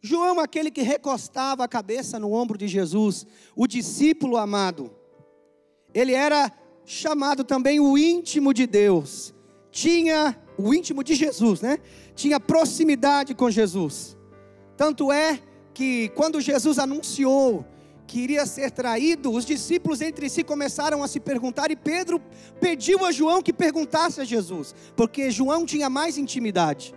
João, 0.00 0.40
aquele 0.40 0.70
que 0.70 0.82
recostava 0.82 1.64
a 1.64 1.68
cabeça 1.68 2.18
no 2.18 2.32
ombro 2.32 2.56
de 2.56 2.66
Jesus, 2.66 3.26
o 3.54 3.66
discípulo 3.66 4.36
amado. 4.36 4.90
Ele 5.92 6.12
era 6.12 6.50
chamado 6.84 7.44
também 7.44 7.78
o 7.78 7.98
íntimo 7.98 8.54
de 8.54 8.66
Deus. 8.66 9.34
Tinha 9.70 10.36
o 10.58 10.72
íntimo 10.72 11.04
de 11.04 11.14
Jesus, 11.14 11.60
né? 11.60 11.78
Tinha 12.14 12.40
proximidade 12.40 13.34
com 13.34 13.50
Jesus. 13.50 14.16
Tanto 14.76 15.12
é 15.12 15.40
que 15.74 16.08
quando 16.10 16.40
Jesus 16.40 16.78
anunciou 16.78 17.64
que 18.06 18.20
iria 18.20 18.46
ser 18.46 18.70
traído, 18.70 19.32
os 19.32 19.44
discípulos 19.44 20.00
entre 20.00 20.28
si 20.30 20.44
começaram 20.44 21.02
a 21.02 21.08
se 21.08 21.18
perguntar 21.18 21.70
e 21.70 21.76
Pedro 21.76 22.20
pediu 22.60 23.04
a 23.04 23.10
João 23.10 23.42
que 23.42 23.52
perguntasse 23.52 24.20
a 24.20 24.24
Jesus, 24.24 24.74
porque 24.96 25.30
João 25.30 25.66
tinha 25.66 25.90
mais 25.90 26.16
intimidade. 26.16 26.94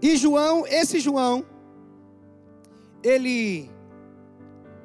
E 0.00 0.16
João, 0.16 0.66
esse 0.66 1.00
João, 1.00 1.44
ele 3.02 3.68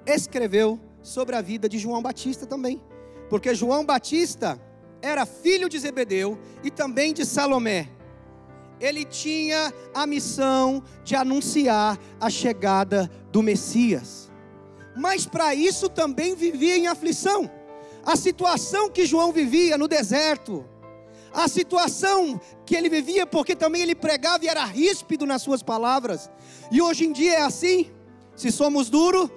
escreveu 0.05 0.79
sobre 1.01 1.35
a 1.35 1.41
vida 1.41 1.69
de 1.69 1.77
João 1.77 2.01
Batista 2.01 2.45
também, 2.45 2.81
porque 3.29 3.53
João 3.53 3.85
Batista 3.85 4.59
era 5.01 5.25
filho 5.25 5.69
de 5.69 5.77
Zebedeu 5.79 6.37
e 6.63 6.71
também 6.71 7.13
de 7.13 7.25
Salomé. 7.25 7.89
Ele 8.79 9.05
tinha 9.05 9.73
a 9.93 10.05
missão 10.05 10.83
de 11.03 11.15
anunciar 11.15 11.97
a 12.19 12.29
chegada 12.29 13.09
do 13.31 13.41
Messias, 13.41 14.31
mas 14.95 15.25
para 15.25 15.55
isso 15.55 15.89
também 15.89 16.35
vivia 16.35 16.77
em 16.77 16.87
aflição. 16.87 17.49
A 18.05 18.15
situação 18.15 18.89
que 18.89 19.05
João 19.05 19.31
vivia 19.31 19.77
no 19.77 19.87
deserto, 19.87 20.63
a 21.33 21.47
situação 21.47 22.39
que 22.65 22.75
ele 22.75 22.89
vivia, 22.89 23.25
porque 23.25 23.55
também 23.55 23.81
ele 23.81 23.95
pregava 23.95 24.45
e 24.45 24.47
era 24.47 24.63
ríspido 24.63 25.25
nas 25.25 25.41
suas 25.41 25.61
palavras, 25.61 26.29
e 26.71 26.81
hoje 26.81 27.05
em 27.05 27.11
dia 27.11 27.33
é 27.33 27.41
assim. 27.41 27.91
Se 28.35 28.51
somos 28.51 28.89
duros, 28.89 29.29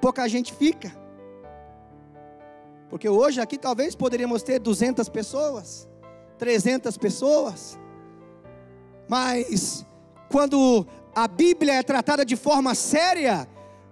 pouca 0.00 0.28
gente 0.28 0.52
fica. 0.52 0.92
Porque 2.90 3.08
hoje 3.08 3.40
aqui 3.40 3.58
talvez 3.58 3.94
poderíamos 3.94 4.42
ter 4.42 4.58
200 4.58 5.08
pessoas, 5.08 5.88
300 6.38 6.96
pessoas. 6.96 7.78
Mas 9.08 9.84
quando 10.30 10.86
a 11.14 11.26
Bíblia 11.26 11.74
é 11.74 11.82
tratada 11.82 12.24
de 12.24 12.36
forma 12.36 12.74
séria, 12.74 13.48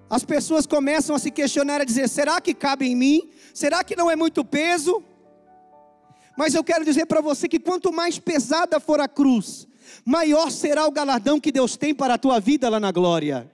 as 0.09 0.24
pessoas 0.24 0.66
começam 0.66 1.16
a 1.16 1.18
se 1.18 1.30
questionar, 1.30 1.80
a 1.80 1.85
dizer: 1.85 2.09
será 2.09 2.40
que 2.40 2.54
cabe 2.54 2.87
em 2.87 2.96
mim? 2.96 3.30
Será 3.52 3.82
que 3.82 3.96
não 3.96 4.11
é 4.11 4.16
muito 4.16 4.44
peso? 4.44 5.02
Mas 6.37 6.54
eu 6.54 6.62
quero 6.62 6.85
dizer 6.85 7.06
para 7.06 7.20
você 7.20 7.48
que 7.48 7.59
quanto 7.59 7.92
mais 7.92 8.18
pesada 8.18 8.78
for 8.78 9.00
a 9.00 9.09
cruz, 9.09 9.66
maior 10.04 10.50
será 10.50 10.87
o 10.87 10.90
galardão 10.90 11.40
que 11.40 11.50
Deus 11.50 11.76
tem 11.76 11.94
para 11.94 12.14
a 12.14 12.18
tua 12.18 12.38
vida 12.38 12.68
lá 12.68 12.78
na 12.78 12.92
glória. 12.92 13.50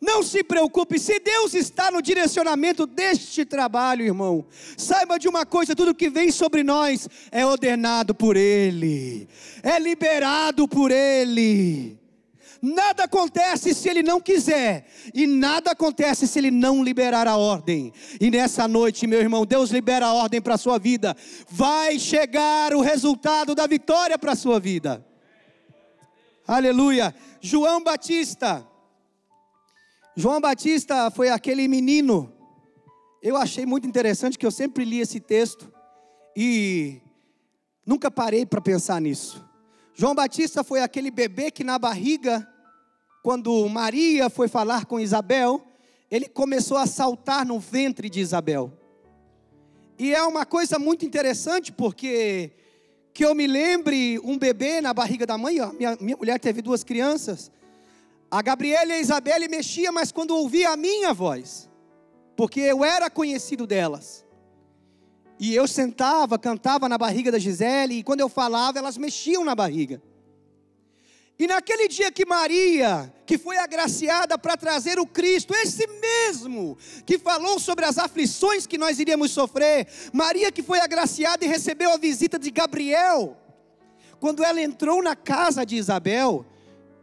Não 0.00 0.22
se 0.22 0.44
preocupe, 0.44 0.98
se 0.98 1.18
Deus 1.18 1.54
está 1.54 1.90
no 1.90 2.00
direcionamento 2.00 2.86
deste 2.86 3.44
trabalho, 3.44 4.04
irmão, 4.04 4.46
saiba 4.76 5.18
de 5.18 5.28
uma 5.28 5.44
coisa: 5.44 5.74
tudo 5.74 5.94
que 5.94 6.08
vem 6.08 6.30
sobre 6.30 6.62
nós 6.62 7.08
é 7.32 7.44
ordenado 7.44 8.14
por 8.14 8.36
Ele, 8.36 9.28
é 9.62 9.78
liberado 9.78 10.68
por 10.68 10.90
Ele. 10.90 11.98
Nada 12.60 13.04
acontece 13.04 13.72
se 13.72 13.88
Ele 13.88 14.02
não 14.02 14.20
quiser, 14.20 14.86
e 15.14 15.26
nada 15.26 15.70
acontece 15.70 16.26
se 16.26 16.38
Ele 16.38 16.50
não 16.50 16.82
liberar 16.82 17.28
a 17.28 17.36
ordem. 17.36 17.92
E 18.20 18.30
nessa 18.30 18.66
noite, 18.66 19.06
meu 19.06 19.20
irmão, 19.20 19.46
Deus 19.46 19.70
libera 19.70 20.06
a 20.06 20.12
ordem 20.12 20.40
para 20.40 20.54
a 20.54 20.58
sua 20.58 20.78
vida, 20.78 21.16
vai 21.48 21.98
chegar 21.98 22.74
o 22.74 22.80
resultado 22.80 23.54
da 23.54 23.66
vitória 23.66 24.18
para 24.18 24.32
a 24.32 24.36
sua 24.36 24.58
vida. 24.58 25.04
Aleluia. 26.46 27.14
João 27.40 27.82
Batista 27.82 28.66
João 30.20 30.40
Batista 30.40 31.12
foi 31.12 31.28
aquele 31.28 31.68
menino. 31.68 32.32
Eu 33.22 33.36
achei 33.36 33.64
muito 33.64 33.86
interessante 33.86 34.36
que 34.36 34.44
eu 34.44 34.50
sempre 34.50 34.84
li 34.84 34.98
esse 34.98 35.20
texto 35.20 35.72
e 36.36 37.00
nunca 37.86 38.10
parei 38.10 38.44
para 38.44 38.60
pensar 38.60 39.00
nisso. 39.00 39.48
João 39.94 40.16
Batista 40.16 40.64
foi 40.64 40.80
aquele 40.80 41.12
bebê 41.12 41.52
que 41.52 41.62
na 41.62 41.78
barriga, 41.78 42.44
quando 43.22 43.68
Maria 43.68 44.28
foi 44.28 44.48
falar 44.48 44.86
com 44.86 44.98
Isabel, 44.98 45.64
ele 46.10 46.26
começou 46.26 46.78
a 46.78 46.86
saltar 46.88 47.46
no 47.46 47.60
ventre 47.60 48.10
de 48.10 48.18
Isabel. 48.18 48.72
E 49.96 50.12
é 50.12 50.22
uma 50.24 50.44
coisa 50.44 50.80
muito 50.80 51.06
interessante 51.06 51.70
porque 51.70 52.50
que 53.14 53.24
eu 53.24 53.36
me 53.36 53.46
lembre 53.46 54.18
um 54.24 54.36
bebê 54.36 54.80
na 54.80 54.92
barriga 54.92 55.24
da 55.24 55.38
mãe, 55.38 55.60
minha, 55.74 55.96
minha 56.00 56.16
mulher 56.16 56.40
teve 56.40 56.60
duas 56.60 56.82
crianças, 56.82 57.52
a 58.30 58.42
Gabriela 58.42 58.92
e 58.92 58.96
a 58.96 59.00
Isabelle 59.00 59.48
mexia, 59.48 59.90
mas 59.90 60.12
quando 60.12 60.36
ouvia 60.36 60.70
a 60.70 60.76
minha 60.76 61.12
voz, 61.14 61.68
porque 62.36 62.60
eu 62.60 62.84
era 62.84 63.08
conhecido 63.08 63.66
delas. 63.66 64.24
E 65.40 65.54
eu 65.54 65.68
sentava, 65.68 66.38
cantava 66.38 66.88
na 66.88 66.98
barriga 66.98 67.30
da 67.30 67.38
Gisele, 67.38 67.98
e 67.98 68.02
quando 68.02 68.20
eu 68.20 68.28
falava, 68.28 68.78
elas 68.78 68.98
mexiam 68.98 69.44
na 69.44 69.54
barriga. 69.54 70.02
E 71.38 71.46
naquele 71.46 71.86
dia 71.86 72.10
que 72.10 72.26
Maria, 72.26 73.14
que 73.24 73.38
foi 73.38 73.56
agraciada 73.56 74.36
para 74.36 74.56
trazer 74.56 74.98
o 74.98 75.06
Cristo, 75.06 75.54
esse 75.54 75.86
mesmo 75.86 76.76
que 77.06 77.16
falou 77.16 77.60
sobre 77.60 77.84
as 77.84 77.96
aflições 77.96 78.66
que 78.66 78.76
nós 78.76 78.98
iríamos 78.98 79.30
sofrer, 79.30 79.86
Maria 80.12 80.50
que 80.50 80.64
foi 80.64 80.80
agraciada 80.80 81.44
e 81.44 81.48
recebeu 81.48 81.92
a 81.92 81.96
visita 81.96 82.40
de 82.40 82.50
Gabriel, 82.50 83.36
quando 84.18 84.42
ela 84.42 84.60
entrou 84.60 85.00
na 85.00 85.14
casa 85.14 85.64
de 85.64 85.76
Isabel, 85.76 86.44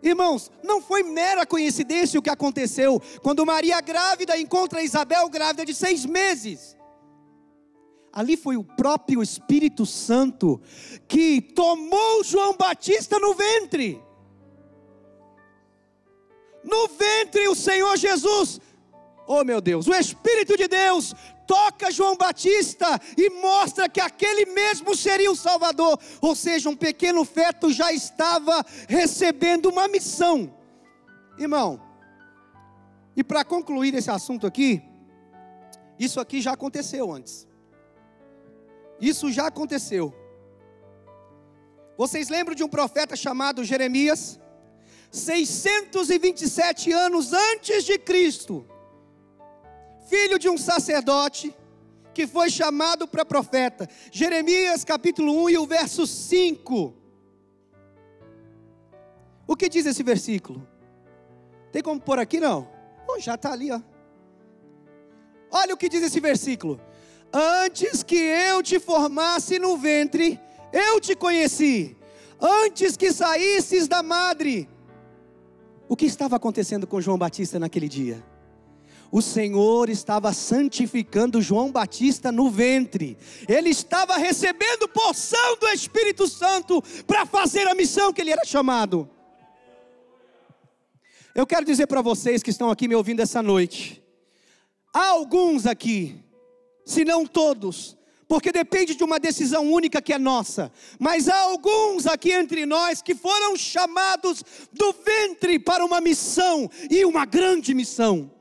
Irmãos, 0.05 0.51
não 0.63 0.79
foi 0.79 1.01
mera 1.01 1.47
coincidência 1.47 2.19
o 2.19 2.21
que 2.21 2.29
aconteceu 2.29 3.01
quando 3.23 3.43
Maria 3.43 3.81
grávida 3.81 4.37
encontra 4.37 4.83
Isabel 4.83 5.27
grávida 5.29 5.65
de 5.65 5.73
seis 5.73 6.05
meses. 6.05 6.77
Ali 8.13 8.37
foi 8.37 8.55
o 8.55 8.63
próprio 8.63 9.23
Espírito 9.23 9.83
Santo 9.83 10.61
que 11.07 11.41
tomou 11.41 12.23
João 12.23 12.55
Batista 12.55 13.17
no 13.17 13.33
ventre. 13.33 13.99
No 16.63 16.87
ventre 16.87 17.47
o 17.47 17.55
Senhor 17.55 17.97
Jesus 17.97 18.61
Oh 19.27 19.43
meu 19.43 19.59
Deus, 19.59 19.87
o 19.87 19.93
Espírito 19.93 20.55
de 20.55 20.67
Deus 20.67 21.15
toca 21.47 21.91
João 21.91 22.15
Batista 22.15 22.99
e 23.17 23.29
mostra 23.29 23.89
que 23.89 23.99
aquele 23.99 24.45
mesmo 24.45 24.95
seria 24.95 25.31
o 25.31 25.35
Salvador, 25.35 25.99
ou 26.21 26.35
seja, 26.35 26.69
um 26.69 26.75
pequeno 26.75 27.23
feto 27.25 27.71
já 27.71 27.91
estava 27.91 28.63
recebendo 28.87 29.67
uma 29.67 29.87
missão. 29.87 30.53
Irmão, 31.37 31.81
e 33.15 33.23
para 33.23 33.43
concluir 33.43 33.93
esse 33.93 34.11
assunto 34.11 34.45
aqui, 34.45 34.81
isso 35.97 36.19
aqui 36.19 36.41
já 36.41 36.51
aconteceu 36.51 37.11
antes. 37.11 37.47
Isso 38.99 39.31
já 39.31 39.47
aconteceu. 39.47 40.13
Vocês 41.97 42.29
lembram 42.29 42.55
de 42.55 42.63
um 42.63 42.67
profeta 42.67 43.15
chamado 43.15 43.63
Jeremias? 43.63 44.39
627 45.11 46.91
anos 46.91 47.31
antes 47.31 47.85
de 47.85 47.97
Cristo, 47.97 48.67
filho 50.05 50.37
de 50.39 50.47
um 50.49 50.57
sacerdote, 50.57 51.53
que 52.13 52.25
foi 52.25 52.49
chamado 52.49 53.07
para 53.07 53.25
profeta. 53.25 53.89
Jeremias 54.11 54.83
capítulo 54.83 55.43
1 55.45 55.49
e 55.49 55.57
o 55.57 55.65
verso 55.65 56.07
5. 56.07 56.93
O 59.47 59.55
que 59.55 59.69
diz 59.69 59.85
esse 59.85 60.01
versículo? 60.01 60.67
Tem 61.71 61.81
como 61.81 61.99
pôr 61.99 62.19
aqui 62.19 62.39
não? 62.39 62.67
Oh, 63.07 63.19
já 63.19 63.35
está 63.35 63.51
ali, 63.51 63.71
ó. 63.71 63.81
Olha 65.51 65.73
o 65.73 65.77
que 65.77 65.89
diz 65.89 66.01
esse 66.01 66.19
versículo: 66.19 66.79
Antes 67.31 68.01
que 68.01 68.15
eu 68.15 68.63
te 68.63 68.79
formasse 68.79 69.59
no 69.59 69.77
ventre, 69.77 70.39
eu 70.71 70.99
te 70.99 71.15
conheci. 71.15 71.95
Antes 72.39 72.97
que 72.97 73.11
saísses 73.11 73.87
da 73.87 74.01
madre. 74.01 74.69
O 75.87 75.95
que 75.95 76.05
estava 76.05 76.35
acontecendo 76.35 76.87
com 76.87 76.99
João 76.99 77.17
Batista 77.17 77.59
naquele 77.59 77.87
dia? 77.87 78.23
O 79.11 79.21
Senhor 79.21 79.89
estava 79.89 80.33
santificando 80.33 81.41
João 81.41 81.71
Batista 81.71 82.31
no 82.31 82.49
ventre. 82.49 83.17
Ele 83.47 83.69
estava 83.69 84.17
recebendo 84.17 84.87
porção 84.87 85.57
do 85.59 85.67
Espírito 85.67 86.27
Santo 86.27 86.81
para 87.05 87.25
fazer 87.25 87.67
a 87.67 87.75
missão 87.75 88.11
que 88.11 88.21
ele 88.21 88.31
era 88.31 88.45
chamado. 88.45 89.09
Eu 91.33 91.45
quero 91.45 91.65
dizer 91.65 91.87
para 91.87 92.01
vocês 92.01 92.41
que 92.41 92.49
estão 92.49 92.69
aqui 92.69 92.87
me 92.87 92.95
ouvindo 92.95 93.19
essa 93.19 93.41
noite, 93.41 94.05
Há 94.95 95.07
alguns 95.07 95.65
aqui, 95.65 96.23
se 96.85 97.03
não 97.03 97.25
todos, 97.25 97.97
porque 98.29 98.49
depende 98.49 98.95
de 98.95 99.03
uma 99.03 99.19
decisão 99.19 99.69
única 99.69 100.01
que 100.01 100.13
é 100.13 100.17
nossa, 100.17 100.71
mas 100.97 101.27
há 101.27 101.37
alguns 101.37 102.07
aqui 102.07 102.31
entre 102.31 102.65
nós 102.65 103.01
que 103.01 103.13
foram 103.13 103.57
chamados 103.57 104.41
do 104.71 104.93
ventre 104.93 105.59
para 105.59 105.83
uma 105.83 105.99
missão 105.99 106.71
e 106.89 107.03
uma 107.03 107.25
grande 107.25 107.73
missão. 107.73 108.31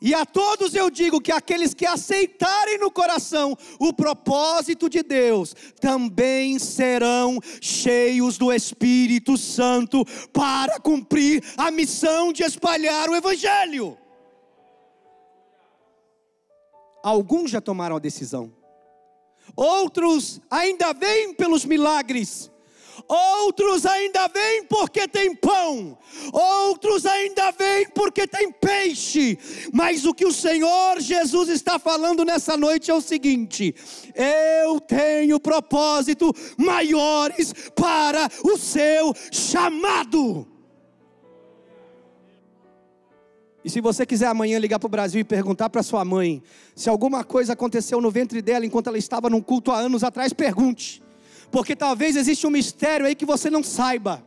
E 0.00 0.14
a 0.14 0.24
todos 0.24 0.74
eu 0.74 0.88
digo 0.88 1.20
que 1.20 1.30
aqueles 1.30 1.74
que 1.74 1.84
aceitarem 1.84 2.78
no 2.78 2.90
coração 2.90 3.56
o 3.78 3.92
propósito 3.92 4.88
de 4.88 5.02
Deus, 5.02 5.54
também 5.78 6.58
serão 6.58 7.38
cheios 7.60 8.38
do 8.38 8.50
Espírito 8.50 9.36
Santo 9.36 10.02
para 10.32 10.80
cumprir 10.80 11.44
a 11.56 11.70
missão 11.70 12.32
de 12.32 12.42
espalhar 12.42 13.10
o 13.10 13.14
Evangelho. 13.14 13.98
Alguns 17.02 17.50
já 17.50 17.60
tomaram 17.60 17.96
a 17.96 17.98
decisão, 17.98 18.52
outros 19.54 20.40
ainda 20.50 20.92
vêm 20.92 21.34
pelos 21.34 21.64
milagres, 21.64 22.50
outros 23.10 23.84
ainda 23.84 24.28
vêm 24.28 24.64
porque 24.64 25.08
tem 25.08 25.34
pão, 25.34 25.98
outros 26.32 27.04
ainda 27.04 27.50
vêm 27.50 27.88
porque 27.90 28.26
tem 28.26 28.52
peixe, 28.52 29.36
mas 29.72 30.04
o 30.04 30.14
que 30.14 30.24
o 30.24 30.32
Senhor 30.32 31.00
Jesus 31.00 31.48
está 31.48 31.78
falando 31.78 32.24
nessa 32.24 32.56
noite 32.56 32.90
é 32.90 32.94
o 32.94 33.00
seguinte: 33.00 33.74
eu 34.14 34.78
tenho 34.80 35.40
propósito 35.40 36.32
maiores 36.56 37.52
para 37.74 38.28
o 38.44 38.56
seu 38.56 39.12
chamado. 39.32 40.46
E 43.62 43.68
se 43.68 43.80
você 43.80 44.06
quiser 44.06 44.26
amanhã 44.26 44.58
ligar 44.58 44.78
para 44.78 44.86
o 44.86 44.90
Brasil 44.90 45.20
e 45.20 45.24
perguntar 45.24 45.68
para 45.68 45.82
sua 45.82 46.02
mãe 46.02 46.42
se 46.74 46.88
alguma 46.88 47.22
coisa 47.22 47.52
aconteceu 47.52 48.00
no 48.00 48.10
ventre 48.10 48.40
dela 48.40 48.64
enquanto 48.64 48.86
ela 48.86 48.96
estava 48.96 49.28
num 49.28 49.42
culto 49.42 49.70
há 49.70 49.78
anos 49.78 50.02
atrás, 50.02 50.32
pergunte. 50.32 51.02
Porque 51.50 51.74
talvez 51.74 52.16
exista 52.16 52.46
um 52.46 52.50
mistério 52.50 53.06
aí 53.06 53.14
que 53.14 53.24
você 53.24 53.50
não 53.50 53.62
saiba. 53.62 54.24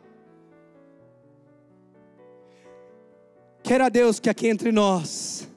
Queira 3.62 3.90
Deus 3.90 4.20
que 4.20 4.30
aqui 4.30 4.48
entre 4.48 4.72
nós 4.72 5.48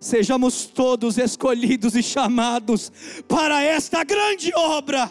sejamos 0.00 0.66
todos 0.66 1.16
escolhidos 1.16 1.94
e 1.94 2.02
chamados 2.02 2.90
para 3.28 3.62
esta 3.62 4.02
grande 4.02 4.52
obra. 4.54 5.10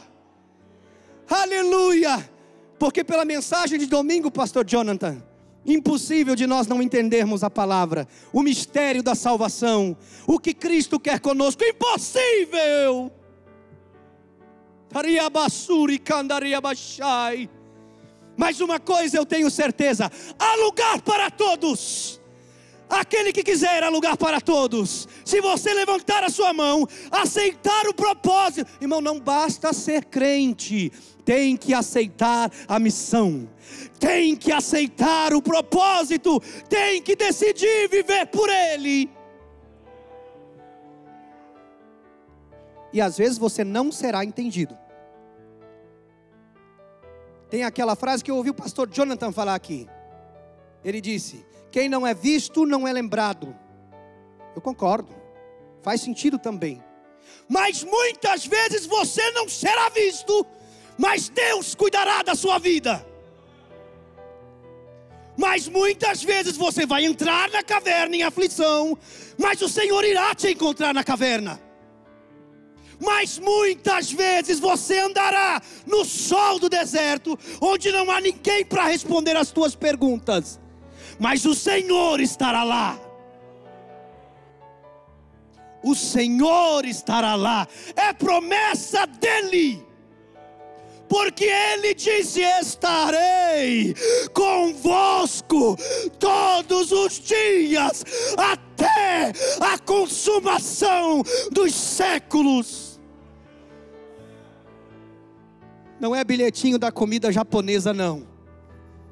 Aleluia! 1.29 2.29
Porque 2.77 3.03
pela 3.03 3.23
mensagem 3.23 3.79
de 3.79 3.85
domingo, 3.85 4.29
pastor 4.29 4.65
Jonathan, 4.65 5.23
Impossível 5.65 6.35
de 6.35 6.47
nós 6.47 6.65
não 6.65 6.81
entendermos 6.81 7.43
a 7.43 7.49
palavra, 7.49 8.07
o 8.33 8.41
mistério 8.41 9.03
da 9.03 9.13
salvação, 9.13 9.95
o 10.25 10.39
que 10.39 10.55
Cristo 10.55 10.99
quer 10.99 11.19
conosco, 11.19 11.63
impossível. 11.63 13.11
Mas 18.37 18.59
uma 18.59 18.79
coisa 18.79 19.17
eu 19.17 19.25
tenho 19.25 19.49
certeza: 19.49 20.11
há 20.37 20.55
lugar 20.55 21.01
para 21.01 21.29
todos. 21.29 22.19
Aquele 22.89 23.31
que 23.31 23.41
quiser 23.41 23.83
há 23.83 23.89
lugar 23.89 24.17
para 24.17 24.41
todos. 24.41 25.07
Se 25.23 25.39
você 25.39 25.73
levantar 25.73 26.25
a 26.25 26.29
sua 26.29 26.53
mão, 26.53 26.85
aceitar 27.09 27.87
o 27.87 27.93
propósito, 27.93 28.69
irmão, 28.81 28.99
não 28.99 29.17
basta 29.17 29.71
ser 29.71 30.03
crente, 30.03 30.91
tem 31.23 31.55
que 31.55 31.73
aceitar 31.73 32.51
a 32.67 32.79
missão, 32.79 33.47
tem 33.97 34.35
que 34.35 34.51
aceitar 34.51 35.33
o 35.33 35.41
propósito, 35.41 36.41
tem 36.67 37.01
que 37.01 37.15
decidir 37.15 37.87
viver 37.87 38.27
por 38.27 38.49
Ele. 38.49 39.09
E 42.91 42.99
às 42.99 43.17
vezes 43.17 43.37
você 43.37 43.63
não 43.63 43.89
será 43.89 44.25
entendido. 44.25 44.77
Tem 47.51 47.63
aquela 47.63 47.95
frase 47.95 48.23
que 48.23 48.31
eu 48.31 48.35
ouvi 48.35 48.49
o 48.49 48.55
pastor 48.55 48.89
Jonathan 48.89 49.31
falar 49.31 49.53
aqui. 49.53 49.87
Ele 50.83 50.99
disse: 50.99 51.45
Quem 51.71 51.87
não 51.87 52.07
é 52.07 52.15
visto 52.15 52.65
não 52.65 52.87
é 52.87 52.91
lembrado. 52.91 53.55
Eu 54.55 54.61
concordo, 54.61 55.13
faz 55.83 56.01
sentido 56.01 56.39
também. 56.39 56.83
Mas 57.47 57.83
muitas 57.83 58.47
vezes 58.47 58.87
você 58.87 59.29
não 59.31 59.47
será 59.47 59.89
visto 59.89 60.47
mas 61.01 61.29
Deus 61.29 61.73
cuidará 61.73 62.21
da 62.21 62.35
sua 62.35 62.59
vida. 62.59 63.03
Mas 65.35 65.67
muitas 65.67 66.21
vezes 66.21 66.55
você 66.55 66.85
vai 66.85 67.05
entrar 67.05 67.49
na 67.49 67.63
caverna 67.63 68.15
em 68.15 68.21
aflição, 68.21 68.95
mas 69.35 69.59
o 69.61 69.67
Senhor 69.67 70.03
irá 70.03 70.35
te 70.35 70.51
encontrar 70.51 70.93
na 70.93 71.03
caverna. 71.03 71.59
Mas 73.01 73.39
muitas 73.39 74.11
vezes 74.11 74.59
você 74.59 74.99
andará 74.99 75.59
no 75.87 76.05
sol 76.05 76.59
do 76.59 76.69
deserto, 76.69 77.37
onde 77.59 77.91
não 77.91 78.11
há 78.11 78.21
ninguém 78.21 78.63
para 78.63 78.85
responder 78.85 79.35
as 79.35 79.49
tuas 79.49 79.75
perguntas, 79.75 80.59
mas 81.19 81.43
o 81.43 81.55
Senhor 81.55 82.21
estará 82.21 82.63
lá. 82.63 82.99
O 85.83 85.95
Senhor 85.95 86.85
estará 86.85 87.33
lá, 87.33 87.67
é 87.95 88.13
promessa 88.13 89.07
dEle 89.07 89.83
porque 91.11 91.43
ele 91.43 91.93
disse: 91.93 92.39
Estarei 92.39 93.93
convosco 94.33 95.75
todos 96.17 96.93
os 96.93 97.19
dias, 97.19 98.05
até 98.37 99.33
a 99.59 99.77
consumação 99.79 101.21
dos 101.51 101.75
séculos. 101.75 102.90
Não 106.01 106.13
é 106.13 106.21
bilhetinho 106.25 106.77
da 106.77 106.91
comida 106.91 107.31
japonesa, 107.31 107.93
não. 107.93 108.27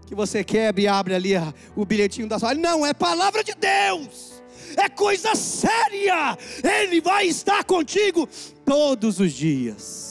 Que 0.05 0.13
você 0.13 0.43
quebra 0.43 0.81
e 0.81 0.87
abre 0.87 1.13
ali 1.15 1.31
o 1.73 1.85
bilhetinho 1.85 2.27
da 2.27 2.37
sua. 2.37 2.53
Não, 2.53 2.85
é 2.85 2.93
palavra 2.93 3.45
de 3.45 3.53
Deus. 3.55 4.43
É 4.75 4.89
coisa 4.89 5.33
séria. 5.35 6.37
Ele 6.61 6.99
vai 6.99 7.27
estar 7.27 7.63
contigo 7.63 8.27
todos 8.65 9.21
os 9.21 9.31
dias 9.31 10.09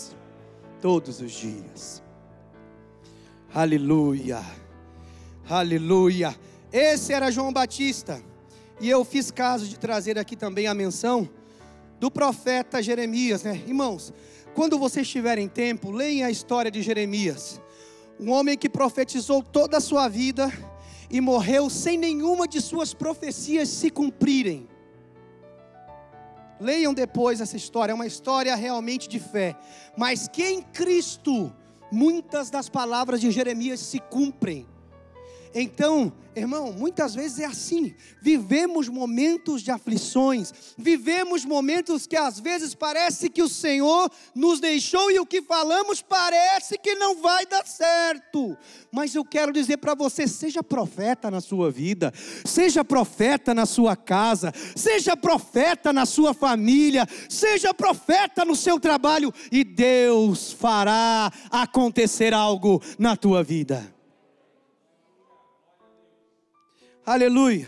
todos 0.81 1.21
os 1.21 1.33
dias. 1.33 2.03
Aleluia, 3.53 4.43
aleluia. 5.49 6.35
Esse 6.73 7.12
era 7.12 7.31
João 7.31 7.53
Batista, 7.53 8.23
e 8.81 8.88
eu 8.88 9.05
fiz 9.05 9.31
caso 9.31 9.67
de 9.67 9.79
trazer 9.79 10.19
aqui 10.19 10.37
também 10.37 10.67
a 10.67 10.75
menção 10.75 11.29
do 11.99 12.11
profeta 12.11 12.83
Jeremias, 12.83 13.43
né? 13.43 13.61
Irmãos, 13.67 14.12
quando 14.59 14.77
vocês 14.77 15.09
tiverem 15.09 15.49
tempo, 15.49 15.92
leiam 15.92 16.27
a 16.27 16.33
história 16.33 16.68
de 16.68 16.83
Jeremias, 16.83 17.61
um 18.18 18.33
homem 18.33 18.59
que 18.59 18.68
profetizou 18.68 19.40
toda 19.40 19.77
a 19.77 19.81
sua 19.81 20.09
vida 20.09 20.53
e 21.09 21.21
morreu 21.21 21.71
sem 21.71 21.97
nenhuma 21.97 22.49
de 22.49 22.61
suas 22.61 22.92
profecias 22.92 23.68
se 23.68 23.88
cumprirem. 23.88 24.68
Leiam 26.59 26.92
depois 26.92 27.40
essa 27.40 27.57
história, 27.57 27.92
é 27.92 27.94
uma 27.94 28.09
história 28.09 28.53
realmente 28.57 29.09
de 29.09 29.21
fé. 29.21 29.57
Mas 29.97 30.27
que 30.27 30.42
em 30.42 30.61
Cristo 30.61 31.55
muitas 31.92 32.51
das 32.51 32.68
palavras 32.68 33.21
de 33.21 33.31
Jeremias 33.31 33.79
se 33.79 34.01
cumprem. 34.01 34.66
Então, 35.55 36.13
irmão, 36.35 36.73
muitas 36.73 37.15
vezes 37.15 37.41
é 37.41 37.45
assim. 37.45 37.95
Vivemos 38.21 38.89
momentos 38.89 39.63
de 39.63 39.71
aflições, 39.71 40.53
vivemos 40.77 41.45
momentos 41.45 42.07
que 42.07 42.17
às 42.17 42.39
vezes 42.39 42.75
parece 42.75 43.29
que 43.29 43.43
o 43.43 43.49
Senhor 43.49 44.11
nos 44.35 44.61
deixou 44.61 45.11
e 45.11 45.19
o 45.19 45.27
que 45.27 45.43
falamos 45.43 46.01
parece 46.01 46.79
que 46.79 46.95
não 46.95 47.21
vai 47.21 47.47
dar 47.47 47.67
certo. 47.67 48.57
Mas 48.93 49.15
eu 49.15 49.25
quero 49.25 49.53
dizer 49.53 49.79
para 49.79 49.95
você: 49.95 50.27
seja 50.29 50.63
profeta 50.63 51.31
na 51.31 51.41
sua 51.41 51.71
vida, 51.71 52.13
seja 52.45 52.85
profeta 52.85 53.55
na 53.55 53.67
sua 53.67 53.97
casa, 53.97 54.53
seja 54.77 55.17
profeta 55.17 55.93
na 55.93 56.07
sua 56.07 56.35
família, 56.35 57.07
seja 57.29 57.75
profeta 57.75 58.45
no 58.45 58.55
seu 58.55 58.79
trabalho, 58.79 59.33
e 59.51 59.65
Deus 59.65 60.53
fará 60.53 61.33
acontecer 61.51 62.33
algo 62.33 62.83
na 62.99 63.17
tua 63.17 63.43
vida. 63.43 63.98
Aleluia. 67.09 67.66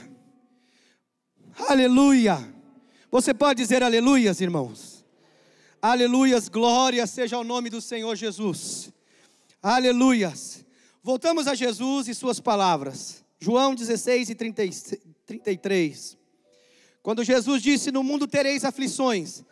Aleluia. 1.66 2.54
Você 3.10 3.32
pode 3.32 3.62
dizer 3.62 3.82
aleluias, 3.82 4.38
irmãos? 4.38 5.02
Aleluias, 5.80 6.46
glória 6.46 7.06
seja 7.06 7.38
o 7.38 7.42
nome 7.42 7.70
do 7.70 7.80
Senhor 7.80 8.14
Jesus. 8.16 8.92
Aleluias. 9.62 10.62
Voltamos 11.02 11.46
a 11.46 11.54
Jesus 11.54 12.06
e 12.06 12.14
suas 12.14 12.38
palavras. 12.38 13.24
João 13.38 13.74
16 13.74 14.28
e 14.28 14.34
33. 14.34 16.18
Quando 17.02 17.24
Jesus 17.24 17.62
disse: 17.62 17.90
No 17.90 18.02
mundo 18.02 18.26
tereis 18.26 18.62
aflições. 18.62 19.42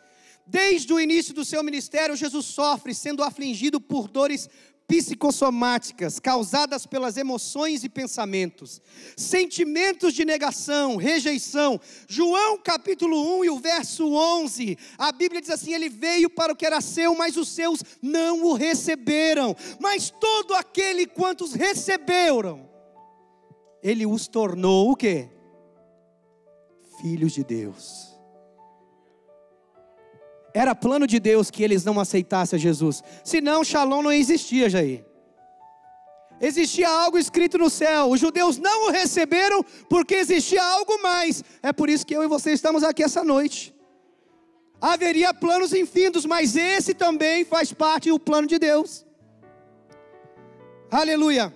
Desde 0.45 0.93
o 0.93 0.99
início 0.99 1.33
do 1.33 1.43
seu 1.43 1.63
ministério, 1.63 2.15
Jesus 2.15 2.45
sofre, 2.45 2.93
sendo 2.93 3.23
afligido 3.23 3.81
por 3.81 4.07
dores 4.07 4.49
psicossomáticas 4.89 6.19
causadas 6.19 6.87
pelas 6.87 7.15
emoções 7.15 7.83
e 7.83 7.89
pensamentos, 7.89 8.81
sentimentos 9.15 10.15
de 10.15 10.25
negação, 10.25 10.95
rejeição. 10.95 11.79
João 12.07 12.57
capítulo 12.57 13.37
1 13.37 13.45
e 13.45 13.49
o 13.51 13.59
verso 13.59 14.11
11, 14.11 14.75
a 14.97 15.11
Bíblia 15.11 15.41
diz 15.41 15.51
assim: 15.51 15.73
Ele 15.73 15.89
veio 15.89 16.27
para 16.27 16.51
o 16.51 16.55
que 16.55 16.65
era 16.65 16.81
seu, 16.81 17.13
mas 17.13 17.37
os 17.37 17.49
seus 17.49 17.83
não 18.01 18.43
o 18.43 18.53
receberam. 18.53 19.55
Mas 19.79 20.09
todo 20.09 20.55
aquele 20.55 21.05
quantos 21.05 21.53
receberam, 21.53 22.67
Ele 23.83 24.07
os 24.07 24.27
tornou 24.27 24.89
o 24.89 24.95
quê? 24.95 25.29
Filhos 26.99 27.33
de 27.33 27.43
Deus. 27.43 28.08
Era 30.53 30.73
plano 30.73 31.05
de 31.05 31.19
Deus 31.19 31.51
que 31.51 31.63
eles 31.63 31.85
não 31.85 31.99
aceitassem 31.99 32.57
Jesus. 32.57 33.03
Senão, 33.23 33.63
Shalom 33.63 34.01
não 34.01 34.11
existia, 34.11 34.69
Jair. 34.69 35.05
Existia 36.41 36.89
algo 36.89 37.17
escrito 37.17 37.57
no 37.57 37.69
céu. 37.69 38.09
Os 38.09 38.19
judeus 38.19 38.57
não 38.57 38.87
o 38.87 38.91
receberam 38.91 39.63
porque 39.89 40.15
existia 40.15 40.63
algo 40.63 41.01
mais. 41.01 41.43
É 41.61 41.73
por 41.73 41.89
isso 41.89 42.05
que 42.05 42.15
eu 42.15 42.23
e 42.23 42.27
você 42.27 42.51
estamos 42.51 42.83
aqui 42.83 43.03
essa 43.03 43.23
noite. 43.23 43.75
Haveria 44.81 45.33
planos 45.33 45.73
infindos, 45.73 46.25
mas 46.25 46.55
esse 46.55 46.93
também 46.93 47.43
faz 47.43 47.73
parte 47.73 48.09
do 48.09 48.17
plano 48.17 48.47
de 48.47 48.57
Deus. 48.57 49.05
Aleluia. 50.89 51.53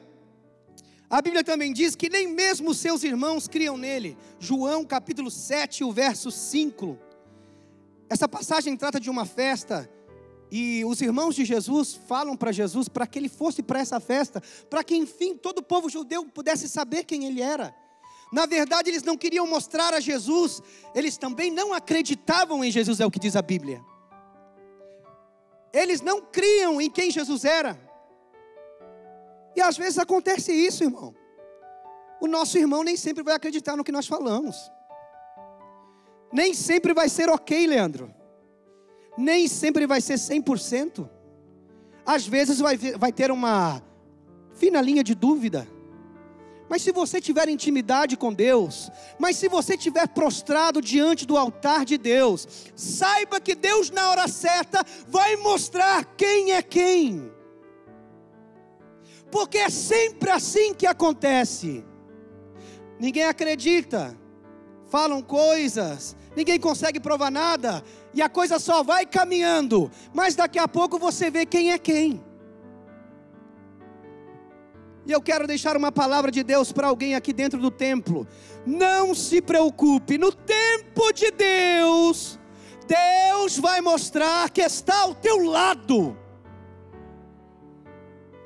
A 1.10 1.22
Bíblia 1.22 1.44
também 1.44 1.72
diz 1.72 1.96
que 1.96 2.10
nem 2.10 2.28
mesmo 2.28 2.74
seus 2.74 3.04
irmãos 3.04 3.48
criam 3.48 3.78
nele. 3.78 4.18
João 4.40 4.84
capítulo 4.84 5.32
7, 5.32 5.84
o 5.84 5.92
verso 5.92 6.30
5. 6.30 7.00
Essa 8.14 8.28
passagem 8.28 8.78
trata 8.78 9.00
de 9.00 9.10
uma 9.10 9.26
festa 9.26 9.90
e 10.52 10.86
os 10.86 11.02
irmãos 11.02 11.34
de 11.34 11.44
Jesus 11.44 11.96
falam 11.96 12.38
para 12.38 12.52
Jesus 12.52 12.88
para 12.88 13.08
que 13.08 13.18
ele 13.18 13.28
fosse 13.28 13.64
para 13.64 13.80
essa 13.80 14.00
festa, 14.00 14.40
para 14.70 14.84
que 14.84 14.96
enfim 14.96 15.36
todo 15.36 15.58
o 15.58 15.64
povo 15.64 15.90
judeu 15.90 16.24
pudesse 16.24 16.70
saber 16.70 17.06
quem 17.06 17.26
ele 17.26 17.42
era. 17.42 17.76
Na 18.32 18.46
verdade, 18.46 18.92
eles 18.92 19.02
não 19.02 19.18
queriam 19.18 19.48
mostrar 19.48 19.96
a 19.96 20.00
Jesus, 20.00 20.62
eles 20.94 21.18
também 21.18 21.50
não 21.50 21.74
acreditavam 21.74 22.64
em 22.64 22.70
Jesus, 22.70 23.00
é 23.00 23.06
o 23.08 23.10
que 23.10 23.18
diz 23.18 23.36
a 23.36 23.42
Bíblia. 23.42 23.84
Eles 25.74 26.00
não 26.00 26.22
criam 26.22 26.80
em 26.80 26.92
quem 26.92 27.10
Jesus 27.10 27.44
era. 27.44 27.76
E 29.56 29.62
às 29.62 29.76
vezes 29.76 29.98
acontece 29.98 30.54
isso, 30.54 30.84
irmão. 30.84 31.16
O 32.22 32.28
nosso 32.28 32.60
irmão 32.60 32.84
nem 32.84 32.96
sempre 32.96 33.24
vai 33.24 33.34
acreditar 33.34 33.76
no 33.76 33.84
que 33.84 33.92
nós 33.92 34.06
falamos. 34.06 34.56
Nem 36.34 36.54
sempre 36.54 36.94
vai 36.94 37.08
ser 37.08 37.30
ok, 37.30 37.68
Leandro. 37.68 38.12
Nem 39.16 39.48
sempre 39.48 39.86
vai 39.86 40.02
ser 40.02 40.16
100%. 40.16 41.08
Às 42.04 42.26
vezes 42.26 42.58
vai, 42.60 42.76
vai 42.76 43.12
ter 43.12 43.30
uma 43.30 43.82
fina 44.56 44.82
linha 44.82 45.04
de 45.04 45.14
dúvida. 45.14 45.68
Mas 46.68 46.82
se 46.82 46.92
você 46.92 47.22
tiver 47.22 47.48
intimidade 47.50 48.18
com 48.18 48.34
Deus, 48.34 48.90
mas 49.20 49.38
se 49.38 49.48
você 49.48 49.76
estiver 49.76 50.08
prostrado 50.08 50.82
diante 50.82 51.24
do 51.24 51.38
altar 51.38 51.86
de 51.86 52.00
Deus, 52.00 52.48
saiba 52.76 53.40
que 53.40 53.54
Deus, 53.54 53.92
na 53.92 54.10
hora 54.10 54.28
certa, 54.28 54.84
vai 55.08 55.36
mostrar 55.36 56.04
quem 56.18 56.54
é 56.54 56.64
quem. 56.64 57.32
Porque 59.30 59.60
é 59.60 59.70
sempre 59.70 60.32
assim 60.32 60.74
que 60.74 60.88
acontece. 60.88 61.86
Ninguém 63.00 63.26
acredita, 63.26 64.18
falam 64.94 65.24
coisas, 65.24 66.16
ninguém 66.36 66.60
consegue 66.60 67.00
provar 67.00 67.32
nada, 67.32 67.84
e 68.14 68.22
a 68.22 68.30
coisa 68.30 68.60
só 68.60 68.84
vai 68.84 69.08
caminhando, 69.08 69.90
mas 70.14 70.36
daqui 70.36 70.60
a 70.60 70.68
pouco 70.68 71.00
você 71.00 71.32
vê 71.32 71.48
quem 71.48 71.72
é 71.72 71.80
quem. 71.80 72.24
E 75.04 75.12
eu 75.12 75.20
quero 75.20 75.48
deixar 75.48 75.76
uma 75.76 75.92
palavra 75.92 76.30
de 76.30 76.44
Deus 76.44 76.72
para 76.72 76.90
alguém 76.90 77.16
aqui 77.16 77.34
dentro 77.34 77.60
do 77.60 77.72
templo. 77.72 78.28
Não 78.68 79.16
se 79.16 79.42
preocupe, 79.42 80.20
no 80.20 80.32
tempo 80.32 81.12
de 81.12 81.32
Deus, 81.32 82.40
Deus 82.88 83.58
vai 83.58 83.82
mostrar 83.82 84.52
que 84.52 84.62
está 84.62 85.02
ao 85.02 85.16
teu 85.16 85.40
lado. 85.40 86.16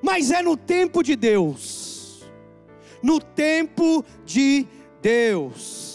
Mas 0.01 0.31
é 0.31 0.41
no 0.41 0.55
tempo 0.55 1.03
de 1.03 1.17
Deus. 1.17 2.25
No 3.03 3.19
tempo 3.19 4.05
de 4.23 4.65
Deus 5.01 5.86